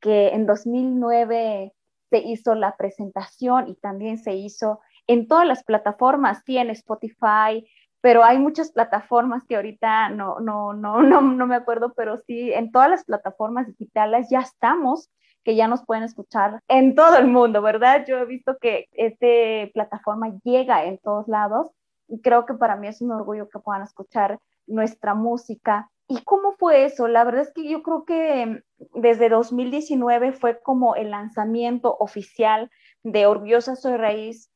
que 0.00 0.28
en 0.28 0.46
2009 0.46 1.72
se 2.10 2.18
hizo 2.18 2.54
la 2.54 2.76
presentación 2.76 3.68
y 3.68 3.74
también 3.74 4.18
se 4.18 4.34
hizo 4.34 4.80
en 5.06 5.26
todas 5.26 5.46
las 5.46 5.64
plataformas, 5.64 6.42
sí, 6.44 6.58
en 6.58 6.70
Spotify, 6.70 7.66
pero 8.08 8.24
hay 8.24 8.38
muchas 8.38 8.72
plataformas 8.72 9.44
que 9.44 9.56
ahorita 9.56 10.08
no, 10.08 10.40
no, 10.40 10.72
no, 10.72 11.02
no, 11.02 11.20
no 11.20 11.46
me 11.46 11.56
acuerdo, 11.56 11.92
pero 11.92 12.16
sí, 12.26 12.50
en 12.54 12.72
todas 12.72 12.88
las 12.88 13.04
plataformas 13.04 13.66
digitales 13.66 14.28
ya 14.30 14.38
estamos, 14.38 15.10
que 15.44 15.54
ya 15.54 15.68
nos 15.68 15.84
pueden 15.84 16.04
escuchar 16.04 16.58
en 16.68 16.94
todo 16.94 17.18
el 17.18 17.26
mundo, 17.26 17.60
¿verdad? 17.60 18.06
Yo 18.08 18.16
he 18.16 18.24
visto 18.24 18.56
que 18.58 18.88
esta 18.92 19.70
plataforma 19.74 20.38
llega 20.42 20.86
en 20.86 20.96
todos 20.96 21.28
lados 21.28 21.68
y 22.08 22.22
creo 22.22 22.46
que 22.46 22.54
para 22.54 22.76
mí 22.76 22.88
es 22.88 23.02
un 23.02 23.12
orgullo 23.12 23.46
que 23.50 23.58
puedan 23.58 23.82
escuchar 23.82 24.38
nuestra 24.66 25.12
música. 25.12 25.90
¿Y 26.06 26.22
cómo 26.24 26.52
fue 26.58 26.86
eso? 26.86 27.08
La 27.08 27.24
verdad 27.24 27.42
es 27.42 27.52
que 27.52 27.68
yo 27.68 27.82
creo 27.82 28.06
que 28.06 28.62
desde 28.94 29.28
2019 29.28 30.32
fue 30.32 30.62
como 30.62 30.94
el 30.94 31.10
lanzamiento 31.10 31.94
oficial 32.00 32.70
de 33.02 33.26
Orgullosa 33.26 33.76
Soy 33.76 33.98
Raíz 33.98 34.50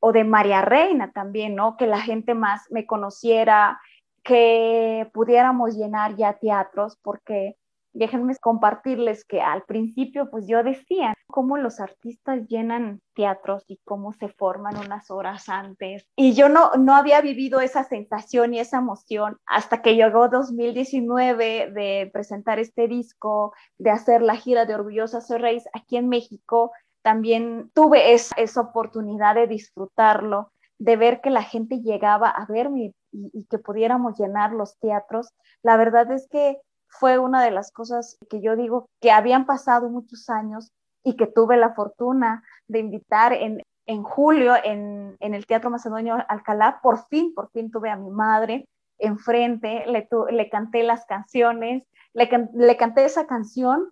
o 0.00 0.12
de 0.12 0.24
María 0.24 0.62
Reina 0.62 1.12
también, 1.12 1.54
¿no? 1.54 1.76
Que 1.76 1.86
la 1.86 2.00
gente 2.00 2.34
más 2.34 2.62
me 2.70 2.86
conociera, 2.86 3.80
que 4.22 5.08
pudiéramos 5.12 5.76
llenar 5.76 6.16
ya 6.16 6.34
teatros, 6.34 6.98
porque 7.02 7.56
déjenme 7.92 8.36
compartirles 8.36 9.24
que 9.24 9.40
al 9.40 9.62
principio, 9.62 10.30
pues 10.30 10.46
yo 10.46 10.62
decía 10.62 11.14
cómo 11.26 11.56
los 11.56 11.80
artistas 11.80 12.46
llenan 12.48 13.00
teatros 13.14 13.64
y 13.66 13.80
cómo 13.84 14.12
se 14.12 14.28
forman 14.28 14.76
unas 14.76 15.10
horas 15.10 15.48
antes. 15.48 16.04
Y 16.16 16.34
yo 16.34 16.48
no, 16.48 16.72
no 16.78 16.94
había 16.94 17.20
vivido 17.20 17.60
esa 17.60 17.84
sensación 17.84 18.54
y 18.54 18.60
esa 18.60 18.78
emoción 18.78 19.38
hasta 19.46 19.82
que 19.82 19.96
llegó 19.96 20.28
2019 20.28 21.72
de 21.72 22.10
presentar 22.12 22.58
este 22.58 22.88
disco, 22.88 23.52
de 23.78 23.90
hacer 23.90 24.22
la 24.22 24.36
gira 24.36 24.66
de 24.66 24.74
Orgullosa 24.74 25.20
Soy 25.20 25.38
Reyes 25.38 25.64
aquí 25.72 25.96
en 25.96 26.08
México 26.08 26.72
también 27.02 27.70
tuve 27.74 28.12
esa, 28.12 28.60
oportunidad 28.60 29.34
de 29.34 29.46
disfrutarlo, 29.46 30.52
de 30.78 30.96
ver 30.96 31.20
que 31.20 31.30
la 31.30 31.42
gente 31.42 31.80
llegaba 31.80 32.28
a 32.28 32.46
verme 32.46 32.92
y, 33.12 33.44
que 33.46 33.58
pudiéramos 33.58 34.18
llenar 34.18 34.52
los 34.52 34.78
teatros. 34.78 35.28
La 35.62 35.76
verdad 35.76 36.10
es 36.12 36.28
que 36.28 36.58
fue 36.88 37.18
una 37.18 37.44
de 37.44 37.50
las 37.50 37.70
cosas 37.72 38.18
que 38.28 38.40
yo 38.40 38.56
digo 38.56 38.88
que 39.00 39.10
habían 39.10 39.46
pasado 39.46 39.88
muchos 39.88 40.28
años 40.28 40.70
y 41.04 41.16
que 41.16 41.26
tuve 41.26 41.56
la 41.56 41.74
fortuna 41.74 42.42
de 42.68 42.80
invitar 42.80 43.32
en, 43.32 43.62
julio 44.02 44.54
en, 44.62 45.16
el 45.20 45.46
Teatro 45.46 45.70
Macedonio 45.70 46.16
Alcalá. 46.28 46.80
Por 46.82 47.06
fin, 47.08 47.34
por 47.34 47.50
fin 47.50 47.70
tuve 47.70 47.90
a 47.90 47.96
mi 47.96 48.10
madre 48.10 48.66
enfrente, 48.98 49.86
le, 49.86 50.06
le 50.30 50.50
canté 50.50 50.82
las 50.82 51.06
canciones, 51.06 51.84
le 52.12 52.76
canté 52.76 53.04
esa 53.04 53.26
canción 53.26 53.90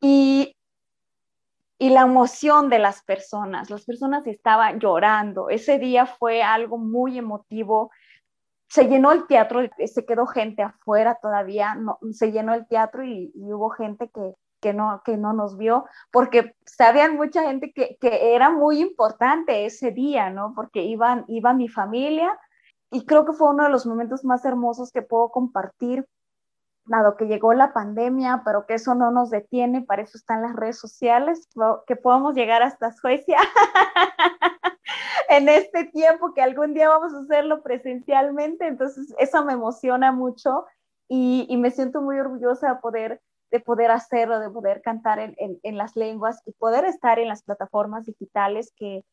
y 0.00 0.54
y 1.78 1.90
la 1.90 2.02
emoción 2.02 2.68
de 2.68 2.80
las 2.80 3.02
personas. 3.02 3.70
Las 3.70 3.84
personas 3.84 4.26
estaban 4.26 4.80
llorando. 4.80 5.48
Ese 5.48 5.78
día 5.78 6.06
fue 6.06 6.42
algo 6.42 6.76
muy 6.76 7.18
emotivo. 7.18 7.90
Se 8.68 8.88
llenó 8.88 9.12
el 9.12 9.26
teatro, 9.26 9.60
se 9.86 10.04
quedó 10.04 10.26
gente 10.26 10.62
afuera 10.62 11.18
todavía, 11.22 11.74
no, 11.76 11.98
se 12.10 12.32
llenó 12.32 12.52
el 12.54 12.66
teatro 12.66 13.04
y, 13.04 13.32
hubo 13.34 13.70
gente 13.70 14.10
que, 14.12 14.34
que, 14.60 14.74
no, 14.74 15.00
que 15.04 15.16
no 15.16 15.32
nos 15.32 15.56
vio, 15.56 15.86
porque 16.10 16.54
sabían 16.66 17.16
mucha 17.16 17.44
gente 17.44 17.72
que, 17.72 17.96
que, 18.00 18.34
era 18.34 18.50
muy 18.50 18.80
importante 18.80 19.64
ese 19.64 19.92
día, 19.92 20.28
¿no? 20.30 20.52
Porque 20.54 20.82
iban, 20.82 21.24
iba 21.28 21.54
mi 21.54 21.68
familia 21.68 22.38
y 22.90 23.06
creo 23.06 23.24
que 23.24 23.32
fue 23.32 23.50
uno 23.50 23.64
de 23.64 23.70
los 23.70 23.86
momentos 23.86 24.24
más 24.24 24.44
hermosos 24.44 24.90
que 24.92 25.02
puedo 25.02 25.30
compartir 25.30 26.06
dado 26.88 27.16
que 27.16 27.26
llegó 27.26 27.52
la 27.54 27.72
pandemia, 27.72 28.42
pero 28.44 28.66
que 28.66 28.74
eso 28.74 28.94
no 28.94 29.10
nos 29.10 29.30
detiene, 29.30 29.82
para 29.82 30.02
eso 30.02 30.16
están 30.16 30.42
las 30.42 30.56
redes 30.56 30.78
sociales, 30.78 31.48
que 31.86 31.96
podamos 31.96 32.34
llegar 32.34 32.62
hasta 32.62 32.92
Suecia. 32.92 33.38
en 35.28 35.48
este 35.48 35.84
tiempo 35.84 36.32
que 36.34 36.42
algún 36.42 36.74
día 36.74 36.88
vamos 36.88 37.12
a 37.14 37.20
hacerlo 37.20 37.62
presencialmente, 37.62 38.66
entonces 38.66 39.14
eso 39.18 39.44
me 39.44 39.52
emociona 39.52 40.12
mucho 40.12 40.64
y, 41.08 41.46
y 41.48 41.56
me 41.56 41.70
siento 41.70 42.00
muy 42.00 42.18
orgullosa 42.18 42.74
de 42.74 42.80
poder, 42.80 43.20
de 43.50 43.60
poder 43.60 43.90
hacerlo, 43.90 44.40
de 44.40 44.50
poder 44.50 44.82
cantar 44.82 45.18
en, 45.18 45.34
en, 45.38 45.58
en, 45.62 45.76
las 45.76 45.96
lenguas 45.96 46.42
y 46.46 46.52
poder 46.52 46.84
estar 46.84 47.18
en 47.18 47.28
las 47.28 47.42
plataformas 47.42 48.06
digitales 48.06 48.72
que, 48.76 49.04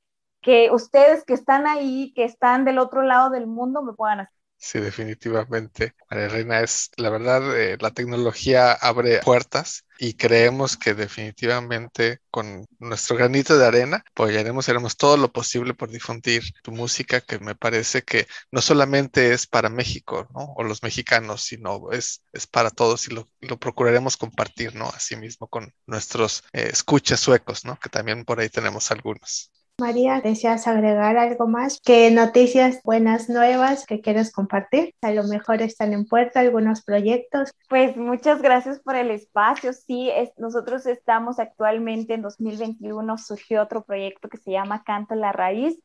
que 0.42 0.72
ustedes 0.72 1.24
que 1.26 1.34
están 1.34 1.68
ahí, 1.68 2.14
que 2.14 2.24
están 2.24 2.66
del 2.66 2.80
otro 2.80 3.02
lado 3.02 3.30
del 3.30 3.48
mundo, 3.48 3.82
me 3.82 3.94
puedan 3.94 4.22
hacer. 4.22 4.45
Sí, 4.58 4.80
definitivamente. 4.80 5.94
María 6.10 6.28
Reina, 6.28 6.62
es 6.62 6.90
la 6.98 7.10
verdad, 7.12 7.56
eh, 7.56 7.78
la 7.80 7.92
tecnología 7.92 8.72
abre 8.74 9.20
puertas 9.20 9.86
y 10.00 10.16
creemos 10.16 10.76
que 10.76 10.96
definitivamente 10.96 12.20
con 12.32 12.66
nuestro 12.80 13.16
granito 13.16 13.58
de 13.58 13.66
arena 13.68 14.04
apoyaremos, 14.12 14.68
haremos 14.68 14.98
todo 14.98 15.18
lo 15.18 15.32
posible 15.32 15.76
por 15.76 15.92
difundir 15.92 16.44
tu 16.64 16.72
música, 16.72 17.22
que 17.22 17.38
me 17.40 17.54
parece 17.56 18.02
que 18.04 18.28
no 18.52 18.62
solamente 18.62 19.34
es 19.34 19.46
para 19.46 19.70
México, 19.70 20.28
¿no? 20.34 20.54
O 20.58 20.64
los 20.64 20.82
mexicanos, 20.82 21.44
sino 21.44 21.92
es, 21.92 22.24
es 22.34 22.48
para 22.48 22.72
todos 22.72 23.08
y 23.08 23.14
lo, 23.14 23.30
lo 23.42 23.60
procuraremos 23.60 24.18
compartir, 24.18 24.74
¿no? 24.76 24.88
Asimismo 24.88 25.48
con 25.48 25.74
nuestros 25.86 26.44
eh, 26.54 26.70
escuchas 26.72 27.20
suecos, 27.20 27.66
¿no? 27.66 27.78
Que 27.80 27.90
también 27.90 28.26
por 28.26 28.40
ahí 28.40 28.50
tenemos 28.50 28.90
algunos. 28.92 29.52
María, 29.78 30.22
¿deseas 30.22 30.68
agregar 30.68 31.18
algo 31.18 31.48
más? 31.48 31.82
¿Qué 31.84 32.10
noticias 32.10 32.82
buenas, 32.86 33.28
nuevas 33.28 33.86
que 33.86 34.00
quieres 34.00 34.32
compartir? 34.32 34.96
A 35.02 35.12
lo 35.12 35.26
mejor 35.26 35.62
están 35.62 35.92
en 35.92 36.06
puerta 36.06 36.40
algunos 36.40 36.82
proyectos. 36.82 37.52
Pues 37.68 37.98
muchas 37.98 38.42
gracias 38.42 38.80
por 38.80 38.96
el 38.96 39.12
espacio. 39.12 39.74
Sí, 39.74 40.10
nosotros 40.38 40.86
estamos 40.86 41.40
actualmente 41.40 42.14
en 42.14 42.22
2021, 42.22 43.18
surgió 43.18 43.62
otro 43.62 43.84
proyecto 43.84 44.30
que 44.30 44.38
se 44.38 44.52
llama 44.52 44.84
Canto 44.86 45.14
la 45.14 45.34
Raíz, 45.34 45.78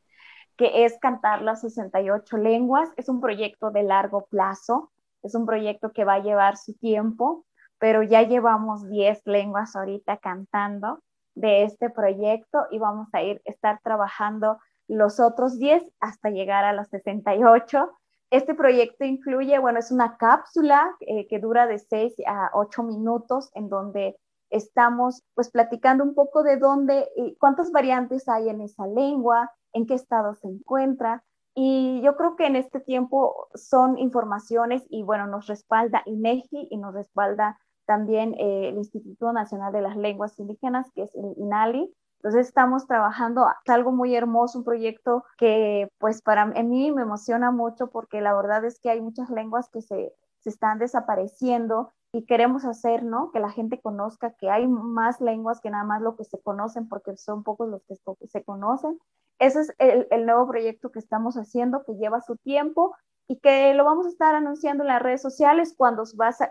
que 0.55 0.85
es 0.85 0.97
cantar 1.01 1.41
las 1.41 1.59
68 1.59 2.37
lenguas. 2.37 2.89
Es 2.95 3.09
un 3.09 3.19
proyecto 3.19 3.71
de 3.71 3.83
largo 3.83 4.25
plazo, 4.27 4.89
es 5.21 5.35
un 5.35 5.45
proyecto 5.45 5.91
que 5.91 6.05
va 6.05 6.13
a 6.13 6.23
llevar 6.23 6.55
su 6.55 6.75
tiempo, 6.75 7.45
pero 7.77 8.03
ya 8.03 8.21
llevamos 8.21 8.89
10 8.89 9.23
lenguas 9.25 9.75
ahorita 9.75 10.15
cantando 10.15 11.01
de 11.35 11.63
este 11.63 11.89
proyecto 11.89 12.65
y 12.71 12.79
vamos 12.79 13.07
a 13.13 13.21
ir 13.21 13.41
estar 13.45 13.79
trabajando 13.83 14.59
los 14.87 15.19
otros 15.19 15.57
10 15.57 15.83
hasta 15.99 16.29
llegar 16.29 16.65
a 16.65 16.73
los 16.73 16.87
68. 16.89 17.91
Este 18.29 18.53
proyecto 18.53 19.05
incluye, 19.05 19.57
bueno, 19.59 19.79
es 19.79 19.91
una 19.91 20.17
cápsula 20.17 20.95
eh, 21.01 21.27
que 21.27 21.39
dura 21.39 21.67
de 21.67 21.79
6 21.79 22.13
a 22.27 22.51
8 22.53 22.83
minutos 22.83 23.49
en 23.53 23.69
donde 23.69 24.17
estamos 24.49 25.23
pues 25.33 25.49
platicando 25.49 26.03
un 26.03 26.13
poco 26.13 26.43
de 26.43 26.57
dónde 26.57 27.09
y 27.15 27.35
cuántas 27.37 27.71
variantes 27.71 28.27
hay 28.27 28.49
en 28.49 28.61
esa 28.61 28.85
lengua, 28.85 29.51
en 29.73 29.87
qué 29.87 29.95
estado 29.95 30.35
se 30.35 30.47
encuentra. 30.47 31.23
Y 31.53 32.01
yo 32.03 32.15
creo 32.15 32.35
que 32.35 32.45
en 32.45 32.55
este 32.55 32.79
tiempo 32.79 33.47
son 33.55 33.97
informaciones 33.97 34.83
y 34.89 35.03
bueno, 35.03 35.27
nos 35.27 35.47
respalda 35.47 36.03
INEGI 36.05 36.67
y 36.69 36.77
nos 36.77 36.93
respalda 36.93 37.59
también 37.85 38.33
eh, 38.35 38.69
el 38.69 38.77
Instituto 38.77 39.31
Nacional 39.33 39.73
de 39.73 39.81
las 39.81 39.97
Lenguas 39.97 40.37
Indígenas, 40.39 40.91
que 40.93 41.03
es 41.03 41.15
el 41.15 41.33
INALI. 41.37 41.93
Entonces 42.17 42.47
estamos 42.47 42.85
trabajando, 42.85 43.47
algo 43.65 43.91
muy 43.91 44.15
hermoso, 44.15 44.59
un 44.59 44.63
proyecto 44.63 45.23
que 45.37 45.89
pues 45.97 46.21
para 46.21 46.45
mí 46.45 46.91
me 46.91 47.01
emociona 47.01 47.49
mucho 47.51 47.89
porque 47.89 48.21
la 48.21 48.35
verdad 48.35 48.63
es 48.63 48.79
que 48.79 48.91
hay 48.91 49.01
muchas 49.01 49.31
lenguas 49.31 49.69
que 49.69 49.81
se, 49.81 50.13
se 50.39 50.49
están 50.49 50.77
desapareciendo 50.77 51.93
y 52.13 52.25
queremos 52.25 52.65
hacer, 52.65 53.03
¿no? 53.03 53.31
Que 53.31 53.39
la 53.39 53.49
gente 53.49 53.81
conozca 53.81 54.33
que 54.33 54.49
hay 54.49 54.67
más 54.67 55.21
lenguas 55.21 55.61
que 55.61 55.69
nada 55.69 55.83
más 55.83 56.01
lo 56.01 56.15
que 56.15 56.25
se 56.25 56.39
conocen 56.39 56.87
porque 56.87 57.15
son 57.17 57.43
pocos 57.43 57.69
los 57.69 57.83
que 57.85 57.95
se 58.27 58.43
conocen. 58.43 58.99
Ese 59.39 59.61
es 59.61 59.73
el, 59.79 60.07
el 60.11 60.25
nuevo 60.25 60.47
proyecto 60.47 60.91
que 60.91 60.99
estamos 60.99 61.35
haciendo, 61.37 61.83
que 61.83 61.95
lleva 61.95 62.21
su 62.21 62.35
tiempo, 62.35 62.93
y 63.31 63.39
que 63.39 63.73
lo 63.75 63.85
vamos 63.85 64.05
a 64.05 64.09
estar 64.09 64.35
anunciando 64.35 64.83
en 64.83 64.89
las 64.89 65.01
redes 65.01 65.21
sociales 65.21 65.73
cuando, 65.77 66.03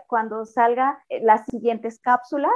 cuando 0.07 0.45
salga 0.47 0.97
eh, 1.09 1.21
las 1.21 1.45
siguientes 1.45 1.99
cápsulas. 1.99 2.51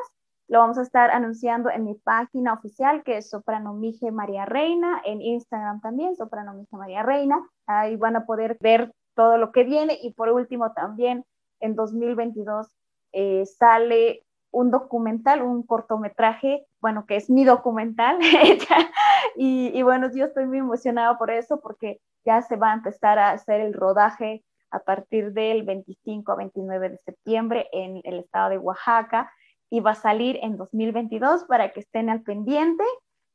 Lo 0.48 0.58
vamos 0.58 0.80
a 0.80 0.82
estar 0.82 1.12
anunciando 1.12 1.70
en 1.70 1.84
mi 1.84 1.94
página 1.94 2.54
oficial 2.54 3.04
que 3.04 3.18
es 3.18 3.30
Soprano 3.30 3.76
Mije 3.76 4.12
María 4.12 4.46
Reina, 4.46 5.00
en 5.06 5.22
Instagram 5.22 5.80
también, 5.80 6.16
Soprano 6.16 6.56
Mije 6.56 6.76
María 6.76 7.04
Reina. 7.04 7.40
Ahí 7.68 7.98
van 7.98 8.16
a 8.16 8.26
poder 8.26 8.58
ver 8.62 8.92
todo 9.14 9.38
lo 9.38 9.52
que 9.52 9.64
viene 9.64 10.00
y 10.02 10.14
por 10.14 10.30
último 10.30 10.74
también 10.74 11.24
en 11.60 11.76
2022 11.76 12.68
eh, 13.14 13.46
sale 13.46 14.24
un 14.50 14.72
documental, 14.72 15.44
un 15.44 15.62
cortometraje, 15.62 16.66
bueno, 16.82 17.06
que 17.06 17.18
es 17.18 17.30
mi 17.30 17.44
documental. 17.44 18.18
y, 19.36 19.68
y 19.72 19.84
bueno, 19.84 20.10
yo 20.12 20.26
estoy 20.26 20.48
muy 20.48 20.58
emocionada 20.58 21.16
por 21.20 21.30
eso 21.30 21.60
porque 21.62 22.00
ya 22.26 22.42
se 22.42 22.56
va 22.56 22.72
a 22.72 22.76
empezar 22.76 23.20
a 23.20 23.32
hacer 23.32 23.62
el 23.62 23.74
rodaje 23.74 24.44
a 24.72 24.80
partir 24.80 25.32
del 25.32 25.64
25 25.64 26.32
a 26.32 26.36
29 26.36 26.90
de 26.90 26.98
septiembre 26.98 27.70
en 27.72 28.02
el 28.04 28.20
estado 28.20 28.50
de 28.50 28.58
Oaxaca 28.58 29.32
y 29.70 29.80
va 29.80 29.92
a 29.92 29.96
salir 29.96 30.40
en 30.42 30.58
2022 30.58 31.46
para 31.46 31.72
que 31.72 31.80
estén 31.80 32.10
al 32.10 32.22
pendiente, 32.22 32.84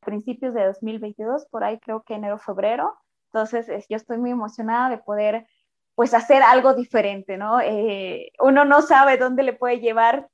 principios 0.01 0.55
de 0.55 0.65
2022, 0.67 1.47
por 1.47 1.65
ahí 1.65 1.79
creo 1.79 2.03
que 2.03 2.15
enero, 2.15 2.39
febrero. 2.39 2.95
Entonces, 3.33 3.87
yo 3.89 3.97
estoy 3.97 4.19
muy 4.19 4.31
emocionada 4.31 4.91
de 4.91 4.99
poder 4.99 5.47
pues 5.95 6.15
hacer 6.15 6.43
algo 6.43 6.75
diferente, 6.75 7.37
¿no? 7.37 7.61
Eh, 7.61 8.33
uno 8.41 8.65
no 8.65 8.83
sabe 8.83 9.19
dónde 9.19 9.43
le 9.43 9.53
puede 9.53 9.81
llevar 9.81 10.29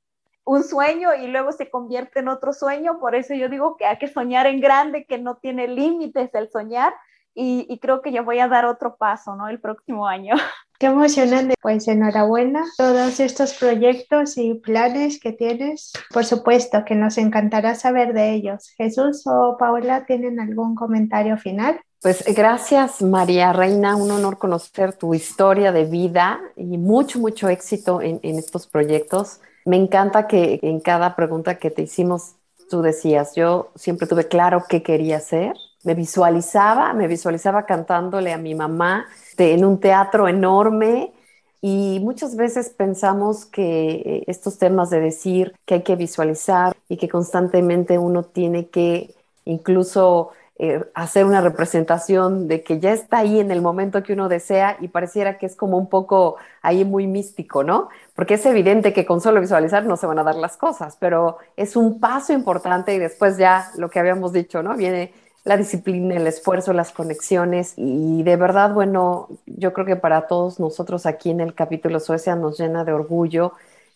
un 0.44 0.62
sueño 0.62 1.12
y 1.14 1.26
luego 1.26 1.50
se 1.50 1.70
convierte 1.70 2.20
en 2.20 2.28
otro 2.28 2.52
sueño, 2.52 3.00
por 3.00 3.16
eso 3.16 3.34
yo 3.34 3.48
digo 3.48 3.76
que 3.76 3.84
hay 3.84 3.98
que 3.98 4.06
soñar 4.06 4.46
en 4.46 4.60
grande, 4.60 5.04
que 5.04 5.18
no 5.18 5.38
tiene 5.38 5.66
límites 5.66 6.32
el 6.34 6.48
soñar, 6.50 6.94
y, 7.36 7.66
y, 7.68 7.78
creo 7.78 8.00
que 8.00 8.12
yo 8.12 8.24
voy 8.24 8.38
a 8.38 8.48
dar 8.48 8.64
otro 8.64 8.96
paso, 8.96 9.36
¿no? 9.36 9.48
El 9.48 9.60
próximo 9.60 10.06
año. 10.06 10.34
Qué 10.78 10.86
emocionante. 10.86 11.54
Pues 11.60 11.86
enhorabuena 11.86 12.64
todos 12.76 13.20
estos 13.20 13.54
proyectos 13.54 14.36
y 14.36 14.54
planes 14.54 15.20
que 15.20 15.32
tienes. 15.32 15.92
Por 16.12 16.24
supuesto 16.24 16.84
que 16.84 16.94
nos 16.94 17.18
encantará 17.18 17.74
saber 17.74 18.12
de 18.12 18.32
ellos. 18.32 18.70
Jesús 18.76 19.22
o 19.26 19.56
Paola, 19.58 20.04
¿tienen 20.06 20.40
algún 20.40 20.74
comentario 20.74 21.36
final? 21.38 21.80
Pues 22.02 22.24
gracias 22.34 23.00
María 23.02 23.52
Reina, 23.52 23.96
un 23.96 24.10
honor 24.10 24.38
conocer 24.38 24.92
tu 24.92 25.14
historia 25.14 25.72
de 25.72 25.84
vida 25.84 26.40
y 26.56 26.78
mucho, 26.78 27.18
mucho 27.18 27.48
éxito 27.48 28.02
en, 28.02 28.20
en 28.22 28.38
estos 28.38 28.66
proyectos. 28.66 29.40
Me 29.64 29.76
encanta 29.76 30.26
que 30.26 30.60
en 30.62 30.80
cada 30.80 31.16
pregunta 31.16 31.58
que 31.58 31.70
te 31.70 31.82
hicimos 31.82 32.36
tú 32.68 32.82
decías, 32.82 33.34
yo 33.34 33.70
siempre 33.76 34.06
tuve 34.06 34.28
claro 34.28 34.64
qué 34.68 34.82
quería 34.82 35.18
hacer 35.18 35.54
me 35.86 35.94
visualizaba, 35.94 36.92
me 36.94 37.06
visualizaba 37.06 37.64
cantándole 37.64 38.32
a 38.32 38.38
mi 38.38 38.56
mamá 38.56 39.06
en 39.38 39.64
un 39.64 39.78
teatro 39.78 40.26
enorme 40.26 41.12
y 41.60 42.00
muchas 42.02 42.34
veces 42.34 42.70
pensamos 42.70 43.46
que 43.46 43.90
eh, 43.90 44.24
estos 44.26 44.58
temas 44.58 44.90
de 44.90 44.98
decir 44.98 45.54
que 45.64 45.74
hay 45.74 45.82
que 45.82 45.94
visualizar 45.94 46.76
y 46.88 46.96
que 46.96 47.08
constantemente 47.08 47.98
uno 47.98 48.24
tiene 48.24 48.68
que 48.68 49.14
incluso 49.44 50.32
eh, 50.58 50.84
hacer 50.94 51.24
una 51.24 51.40
representación 51.40 52.48
de 52.48 52.64
que 52.64 52.80
ya 52.80 52.92
está 52.92 53.18
ahí 53.18 53.38
en 53.38 53.52
el 53.52 53.62
momento 53.62 54.02
que 54.02 54.14
uno 54.14 54.28
desea 54.28 54.78
y 54.80 54.88
pareciera 54.88 55.38
que 55.38 55.46
es 55.46 55.54
como 55.54 55.78
un 55.78 55.88
poco 55.88 56.36
ahí 56.62 56.84
muy 56.84 57.06
místico, 57.06 57.62
¿no? 57.62 57.90
Porque 58.16 58.34
es 58.34 58.46
evidente 58.46 58.92
que 58.92 59.06
con 59.06 59.20
solo 59.20 59.40
visualizar 59.40 59.84
no 59.84 59.96
se 59.96 60.06
van 60.06 60.18
a 60.18 60.24
dar 60.24 60.34
las 60.34 60.56
cosas, 60.56 60.96
pero 60.98 61.38
es 61.56 61.76
un 61.76 62.00
paso 62.00 62.32
importante 62.32 62.92
y 62.92 62.98
después 62.98 63.36
ya 63.38 63.70
lo 63.76 63.88
que 63.88 64.00
habíamos 64.00 64.32
dicho, 64.32 64.64
¿no? 64.64 64.76
Viene 64.76 65.12
la 65.46 65.56
disciplina, 65.56 66.16
el 66.16 66.26
esfuerzo, 66.26 66.72
las 66.72 66.90
conexiones 66.90 67.74
y 67.76 68.24
de 68.24 68.36
verdad, 68.36 68.74
bueno, 68.74 69.28
yo 69.46 69.72
creo 69.72 69.86
que 69.86 69.94
para 69.94 70.26
todos 70.26 70.58
nosotros 70.58 71.06
aquí 71.06 71.30
en 71.30 71.40
el 71.40 71.54
capítulo 71.54 72.00
Suecia 72.00 72.34
nos 72.34 72.58
llena 72.58 72.84
de 72.84 72.92
orgullo 72.92 73.52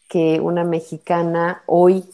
que 0.09 0.39
una 0.39 0.63
mexicana 0.63 1.63
hoy 1.67 2.05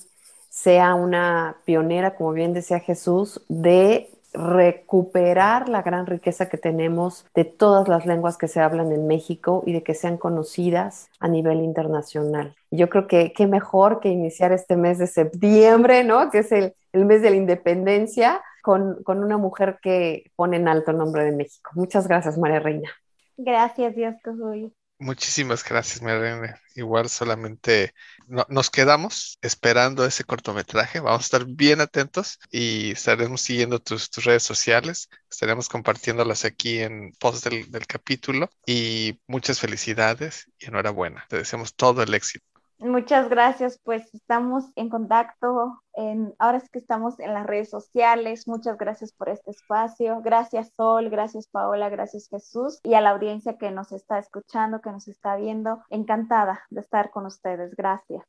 sea 0.48 0.94
una 0.94 1.56
pionera, 1.66 2.14
como 2.14 2.32
bien 2.32 2.54
decía 2.54 2.80
Jesús, 2.80 3.42
de 3.48 4.08
recuperar 4.32 5.68
la 5.68 5.82
gran 5.82 6.06
riqueza 6.06 6.48
que 6.48 6.56
tenemos 6.56 7.26
de 7.34 7.44
todas 7.44 7.88
las 7.88 8.06
lenguas 8.06 8.38
que 8.38 8.48
se 8.48 8.60
hablan 8.60 8.90
en 8.90 9.06
México 9.06 9.62
y 9.66 9.74
de 9.74 9.82
que 9.82 9.92
sean 9.92 10.16
conocidas 10.16 11.08
a 11.20 11.28
nivel 11.28 11.60
internacional. 11.60 12.54
Yo 12.70 12.88
creo 12.88 13.06
que 13.06 13.34
qué 13.34 13.46
mejor 13.46 14.00
que 14.00 14.08
iniciar 14.08 14.52
este 14.52 14.76
mes 14.76 14.96
de 14.96 15.06
septiembre, 15.06 16.04
¿no? 16.04 16.30
Que 16.30 16.38
es 16.38 16.52
el, 16.52 16.74
el 16.92 17.04
mes 17.04 17.20
de 17.20 17.30
la 17.30 17.36
independencia, 17.36 18.40
con, 18.66 19.00
con, 19.04 19.22
una 19.22 19.38
mujer 19.38 19.78
que 19.80 20.32
pone 20.34 20.56
en 20.56 20.66
alto 20.66 20.90
el 20.90 20.96
nombre 20.96 21.22
de 21.22 21.30
México. 21.30 21.70
Muchas 21.74 22.08
gracias, 22.08 22.36
María 22.36 22.58
Reina. 22.58 22.90
Gracias, 23.36 23.94
Dios 23.94 24.16
soy. 24.24 24.74
Muchísimas 24.98 25.62
gracias, 25.62 26.02
María 26.02 26.18
Reina. 26.18 26.60
Igual 26.74 27.08
solamente 27.08 27.94
no, 28.26 28.44
nos 28.48 28.68
quedamos 28.70 29.38
esperando 29.40 30.04
ese 30.04 30.24
cortometraje. 30.24 30.98
Vamos 30.98 31.20
a 31.20 31.26
estar 31.26 31.44
bien 31.46 31.80
atentos 31.80 32.40
y 32.50 32.90
estaremos 32.90 33.40
siguiendo 33.40 33.78
tus, 33.78 34.10
tus 34.10 34.24
redes 34.24 34.42
sociales. 34.42 35.10
Estaremos 35.30 35.68
compartiéndolas 35.68 36.44
aquí 36.44 36.80
en 36.80 37.12
post 37.20 37.44
del, 37.44 37.70
del 37.70 37.86
capítulo. 37.86 38.50
Y 38.66 39.20
muchas 39.28 39.60
felicidades 39.60 40.50
y 40.58 40.66
enhorabuena. 40.66 41.24
Te 41.28 41.36
deseamos 41.36 41.76
todo 41.76 42.02
el 42.02 42.12
éxito. 42.14 42.55
Muchas 42.78 43.30
gracias, 43.30 43.80
pues 43.82 44.02
estamos 44.12 44.64
en 44.76 44.90
contacto, 44.90 45.82
en, 45.94 46.34
ahora 46.38 46.58
es 46.58 46.68
que 46.68 46.78
estamos 46.78 47.18
en 47.20 47.32
las 47.32 47.46
redes 47.46 47.70
sociales, 47.70 48.46
muchas 48.46 48.76
gracias 48.76 49.14
por 49.14 49.30
este 49.30 49.50
espacio, 49.50 50.20
gracias 50.20 50.72
Sol, 50.76 51.08
gracias 51.08 51.48
Paola, 51.48 51.88
gracias 51.88 52.28
Jesús 52.28 52.78
y 52.82 52.92
a 52.92 53.00
la 53.00 53.10
audiencia 53.10 53.56
que 53.56 53.70
nos 53.70 53.92
está 53.92 54.18
escuchando, 54.18 54.82
que 54.82 54.90
nos 54.90 55.08
está 55.08 55.36
viendo, 55.36 55.82
encantada 55.88 56.66
de 56.68 56.82
estar 56.82 57.10
con 57.10 57.24
ustedes, 57.24 57.74
gracias. 57.74 58.22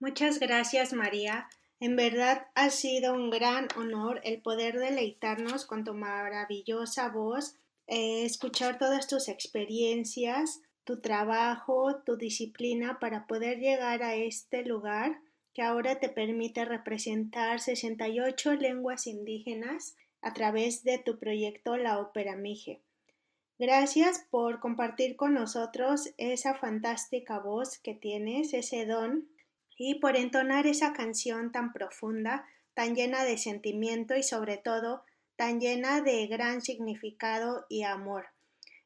Muchas 0.00 0.40
gracias 0.40 0.94
María, 0.94 1.46
en 1.78 1.94
verdad 1.94 2.46
ha 2.54 2.70
sido 2.70 3.12
un 3.12 3.28
gran 3.28 3.68
honor 3.76 4.22
el 4.24 4.40
poder 4.40 4.78
deleitarnos 4.78 5.66
con 5.66 5.84
tu 5.84 5.92
maravillosa 5.92 7.10
voz, 7.10 7.56
eh, 7.88 8.24
escuchar 8.24 8.78
todas 8.78 9.06
tus 9.06 9.28
experiencias, 9.28 10.62
tu 10.84 11.00
trabajo, 11.00 12.02
tu 12.04 12.16
disciplina 12.16 12.98
para 12.98 13.26
poder 13.26 13.58
llegar 13.58 14.02
a 14.02 14.14
este 14.14 14.64
lugar 14.64 15.20
que 15.54 15.62
ahora 15.62 16.00
te 16.00 16.08
permite 16.08 16.64
representar 16.64 17.60
68 17.60 18.54
lenguas 18.54 19.06
indígenas 19.06 19.96
a 20.22 20.32
través 20.32 20.82
de 20.82 20.98
tu 20.98 21.18
proyecto 21.18 21.76
La 21.76 21.98
Ópera 21.98 22.36
Mije. 22.36 22.80
Gracias 23.58 24.26
por 24.30 24.60
compartir 24.60 25.14
con 25.14 25.34
nosotros 25.34 26.12
esa 26.16 26.54
fantástica 26.54 27.38
voz 27.38 27.78
que 27.78 27.94
tienes, 27.94 28.54
ese 28.54 28.86
don, 28.86 29.28
y 29.76 29.96
por 29.96 30.16
entonar 30.16 30.66
esa 30.66 30.92
canción 30.92 31.52
tan 31.52 31.72
profunda, 31.72 32.46
tan 32.74 32.94
llena 32.94 33.24
de 33.24 33.36
sentimiento 33.36 34.16
y 34.16 34.22
sobre 34.22 34.56
todo 34.56 35.04
tan 35.36 35.60
llena 35.60 36.00
de 36.00 36.26
gran 36.26 36.60
significado 36.62 37.66
y 37.68 37.82
amor. 37.82 38.31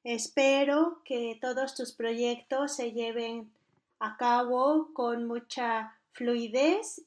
Espero 0.07 1.01
que 1.05 1.37
todos 1.40 1.75
tus 1.75 1.90
proyectos 1.90 2.77
se 2.77 2.92
lleven 2.92 3.51
a 3.99 4.16
cabo 4.16 4.90
con 4.95 5.27
mucha 5.27 5.99
fluidez 6.12 7.03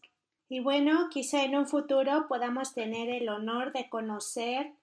y 0.50 0.60
bueno, 0.60 1.08
quizá 1.10 1.46
en 1.46 1.56
un 1.56 1.66
futuro 1.66 2.26
podamos 2.28 2.74
tener 2.74 3.08
el 3.08 3.30
honor 3.30 3.72
de 3.72 3.88
conocer 3.88 4.74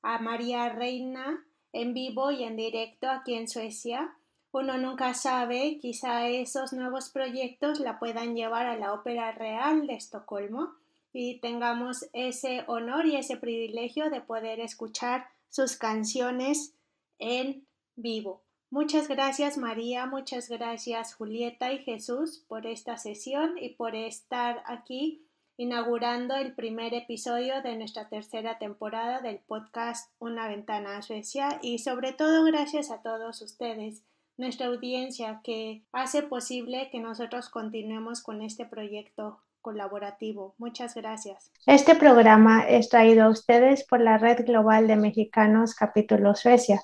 a 0.00 0.18
María 0.18 0.70
Reina 0.70 1.44
en 1.74 1.92
vivo 1.92 2.30
y 2.30 2.44
en 2.44 2.56
directo 2.56 3.10
aquí 3.10 3.34
en 3.34 3.48
Suecia. 3.48 4.14
Uno 4.50 4.78
nunca 4.78 5.12
sabe, 5.12 5.76
quizá 5.78 6.26
esos 6.26 6.72
nuevos 6.72 7.10
proyectos 7.10 7.80
la 7.80 7.98
puedan 7.98 8.34
llevar 8.34 8.64
a 8.64 8.78
la 8.78 8.94
Ópera 8.94 9.32
Real 9.32 9.86
de 9.86 9.92
Estocolmo 9.92 10.72
y 11.12 11.38
tengamos 11.40 12.06
ese 12.14 12.64
honor 12.66 13.04
y 13.04 13.16
ese 13.16 13.36
privilegio 13.36 14.08
de 14.08 14.22
poder 14.22 14.58
escuchar 14.58 15.26
sus 15.50 15.76
canciones 15.76 16.72
en 17.18 17.66
vivo. 17.96 18.42
Muchas 18.70 19.08
gracias 19.08 19.56
María, 19.56 20.04
muchas 20.04 20.48
gracias 20.50 21.14
Julieta 21.14 21.72
y 21.72 21.78
Jesús 21.78 22.44
por 22.48 22.66
esta 22.66 22.98
sesión 22.98 23.56
y 23.58 23.70
por 23.70 23.94
estar 23.94 24.62
aquí 24.66 25.24
inaugurando 25.56 26.36
el 26.36 26.54
primer 26.54 26.92
episodio 26.92 27.62
de 27.62 27.76
nuestra 27.76 28.08
tercera 28.08 28.58
temporada 28.58 29.20
del 29.20 29.38
podcast 29.38 30.12
Una 30.18 30.48
ventana 30.48 30.98
a 30.98 31.02
Suecia 31.02 31.58
y 31.62 31.78
sobre 31.78 32.12
todo 32.12 32.44
gracias 32.44 32.90
a 32.90 33.00
todos 33.00 33.40
ustedes, 33.40 34.04
nuestra 34.36 34.66
audiencia 34.66 35.40
que 35.42 35.82
hace 35.92 36.22
posible 36.22 36.90
que 36.92 37.00
nosotros 37.00 37.48
continuemos 37.48 38.22
con 38.22 38.42
este 38.42 38.66
proyecto 38.66 39.40
colaborativo. 39.62 40.54
Muchas 40.58 40.94
gracias. 40.94 41.50
Este 41.66 41.96
programa 41.96 42.68
es 42.68 42.88
traído 42.88 43.24
a 43.24 43.30
ustedes 43.30 43.84
por 43.84 44.00
la 44.00 44.18
Red 44.18 44.46
Global 44.46 44.86
de 44.86 44.96
Mexicanos 44.96 45.74
Capítulo 45.74 46.34
Suecia 46.34 46.80